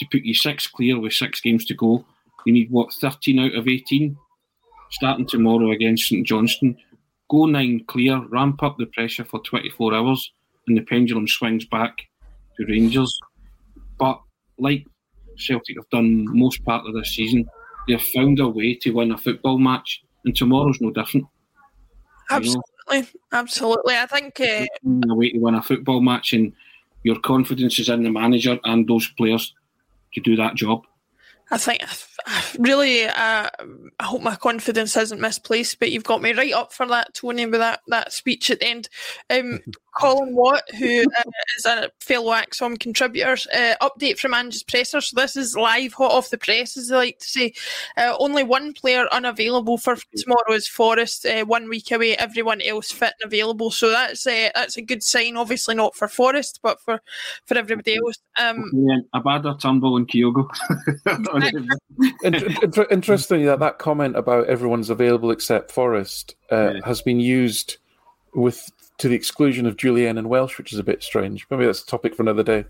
[0.00, 2.04] To put you six clear with six games to go,
[2.46, 4.16] you need what thirteen out of eighteen.
[4.90, 6.76] Starting tomorrow against St Johnstone,
[7.30, 10.32] go nine clear, ramp up the pressure for twenty four hours
[10.66, 11.96] and the pendulum swings back
[12.56, 13.18] to Rangers.
[13.98, 14.20] But
[14.58, 14.86] like
[15.36, 17.48] Celtic have done most part of this season,
[17.86, 21.26] they've found a way to win a football match, and tomorrow's no different.
[22.30, 23.08] Absolutely, you know?
[23.32, 23.96] absolutely.
[23.96, 24.66] I think uh,
[25.10, 26.52] a way to win a football match, and
[27.02, 29.54] your confidence is in the manager and those players
[30.14, 30.82] to do that job.
[31.50, 31.82] I think
[32.58, 33.48] really, uh,
[33.98, 37.46] I hope my confidence isn't misplaced, but you've got me right up for that, Tony,
[37.46, 38.88] with that, that speech at the end.
[39.30, 39.60] Um,
[39.98, 45.00] Colin Watt, who uh, is a fellow ACSOM contributor, uh, update from Ange's presser.
[45.00, 47.52] So this is live, hot off the press, as they like to say.
[47.96, 51.26] Uh, only one player unavailable for tomorrow is Forrest.
[51.26, 53.72] Uh, one week away, everyone else fit and available.
[53.72, 55.36] So that's uh, that's a good sign.
[55.36, 57.00] Obviously not for Forrest, but for
[57.46, 58.18] for everybody else.
[58.38, 60.48] Um, yeah, Abada, Turnbull, and Kyogo.
[62.22, 66.80] Interestingly, that that comment about everyone's available except Forrest uh, yeah.
[66.84, 67.78] has been used
[68.34, 71.46] with to the exclusion of Jullien and Welsh, which is a bit strange.
[71.50, 72.64] Maybe that's a topic for another day.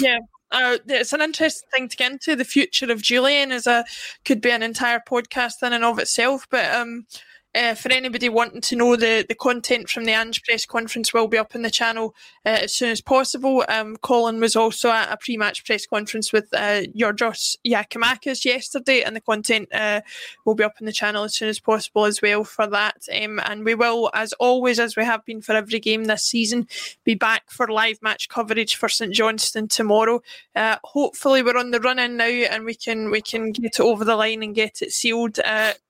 [0.00, 0.18] Yeah.
[0.52, 2.36] Uh, it's an interesting thing to get into.
[2.36, 3.84] The future of Jullien is a
[4.24, 6.46] could be an entire podcast in and of itself.
[6.48, 7.06] But um,
[7.54, 11.28] uh, for anybody wanting to know the, the content from the Ange press conference will
[11.28, 13.64] be up on the channel uh, as soon as possible.
[13.68, 19.14] Um, Colin was also at a pre-match press conference with uh, Giorgos Giakoumakis yesterday, and
[19.14, 20.00] the content uh,
[20.44, 23.06] will be up on the channel as soon as possible as well for that.
[23.22, 26.68] Um, and we will, as always, as we have been for every game this season,
[27.04, 30.22] be back for live match coverage for St Johnstone tomorrow.
[30.56, 33.80] Uh, hopefully, we're on the run in now, and we can we can get it
[33.80, 35.38] over the line and get it sealed.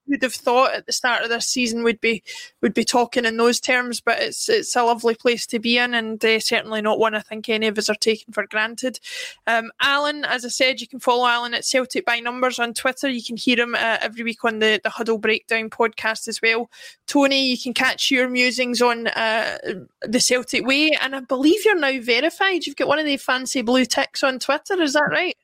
[0.06, 2.22] Would have thought at the start of this season would be
[2.60, 5.94] would be talking in those terms, but it's it's a lovely place to be in,
[5.94, 9.00] and uh, certainly not one I think any of us are taking for granted.
[9.46, 13.08] Um, Alan, as I said, you can follow Alan at Celtic by Numbers on Twitter.
[13.08, 16.70] You can hear him uh, every week on the the Huddle Breakdown podcast as well.
[17.06, 19.58] Tony, you can catch your musings on uh,
[20.02, 22.66] the Celtic Way, and I believe you're now verified.
[22.66, 24.80] You've got one of the fancy blue ticks on Twitter.
[24.82, 25.36] Is that right?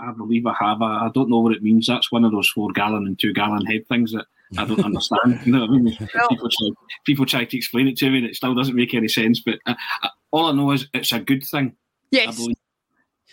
[0.00, 0.82] I believe I have.
[0.82, 1.86] I, I don't know what it means.
[1.86, 4.26] That's one of those four gallon and two gallon head things that
[4.56, 5.40] I don't understand.
[5.44, 5.96] You know what I mean?
[6.28, 6.70] People try,
[7.04, 9.40] people try to explain it to me, and it still doesn't make any sense.
[9.40, 11.74] But I, I, all I know is it's a good thing.
[12.10, 12.40] Yes.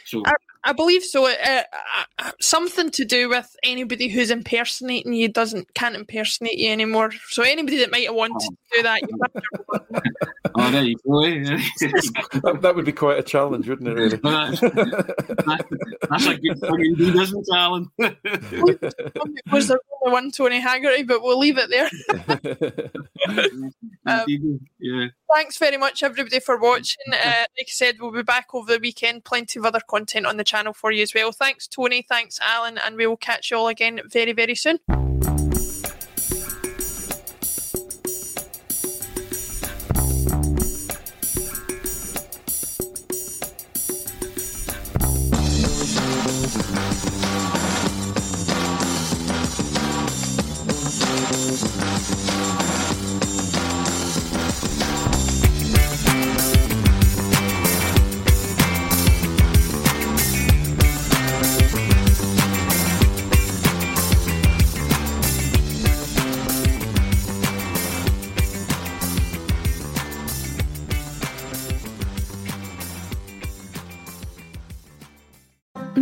[0.06, 0.34] So I,
[0.66, 1.28] I believe so.
[1.28, 6.72] Uh, uh, uh, something to do with anybody who's impersonating you doesn't can't impersonate you
[6.72, 7.12] anymore.
[7.30, 8.50] So anybody that might have wanted oh.
[8.50, 10.02] to do that, you
[10.56, 11.22] oh, there you go.
[12.42, 13.94] That, that, would be quite a challenge, wouldn't it?
[13.94, 14.18] Really?
[14.18, 14.60] that's,
[16.10, 17.90] that's, a good thing indeed, isn't it, Alan?
[19.52, 21.90] was there only one Tony Haggerty, but we'll leave it there.
[24.08, 25.08] um, yeah.
[25.34, 27.02] Thanks very much, everybody, for watching.
[27.12, 29.26] Uh, like I said, we'll be back over the weekend.
[29.26, 31.32] Plenty of other content on the channel for you as well.
[31.32, 32.06] Thanks, Tony.
[32.08, 32.78] Thanks, Alan.
[32.78, 34.80] And we will catch you all again very, very soon.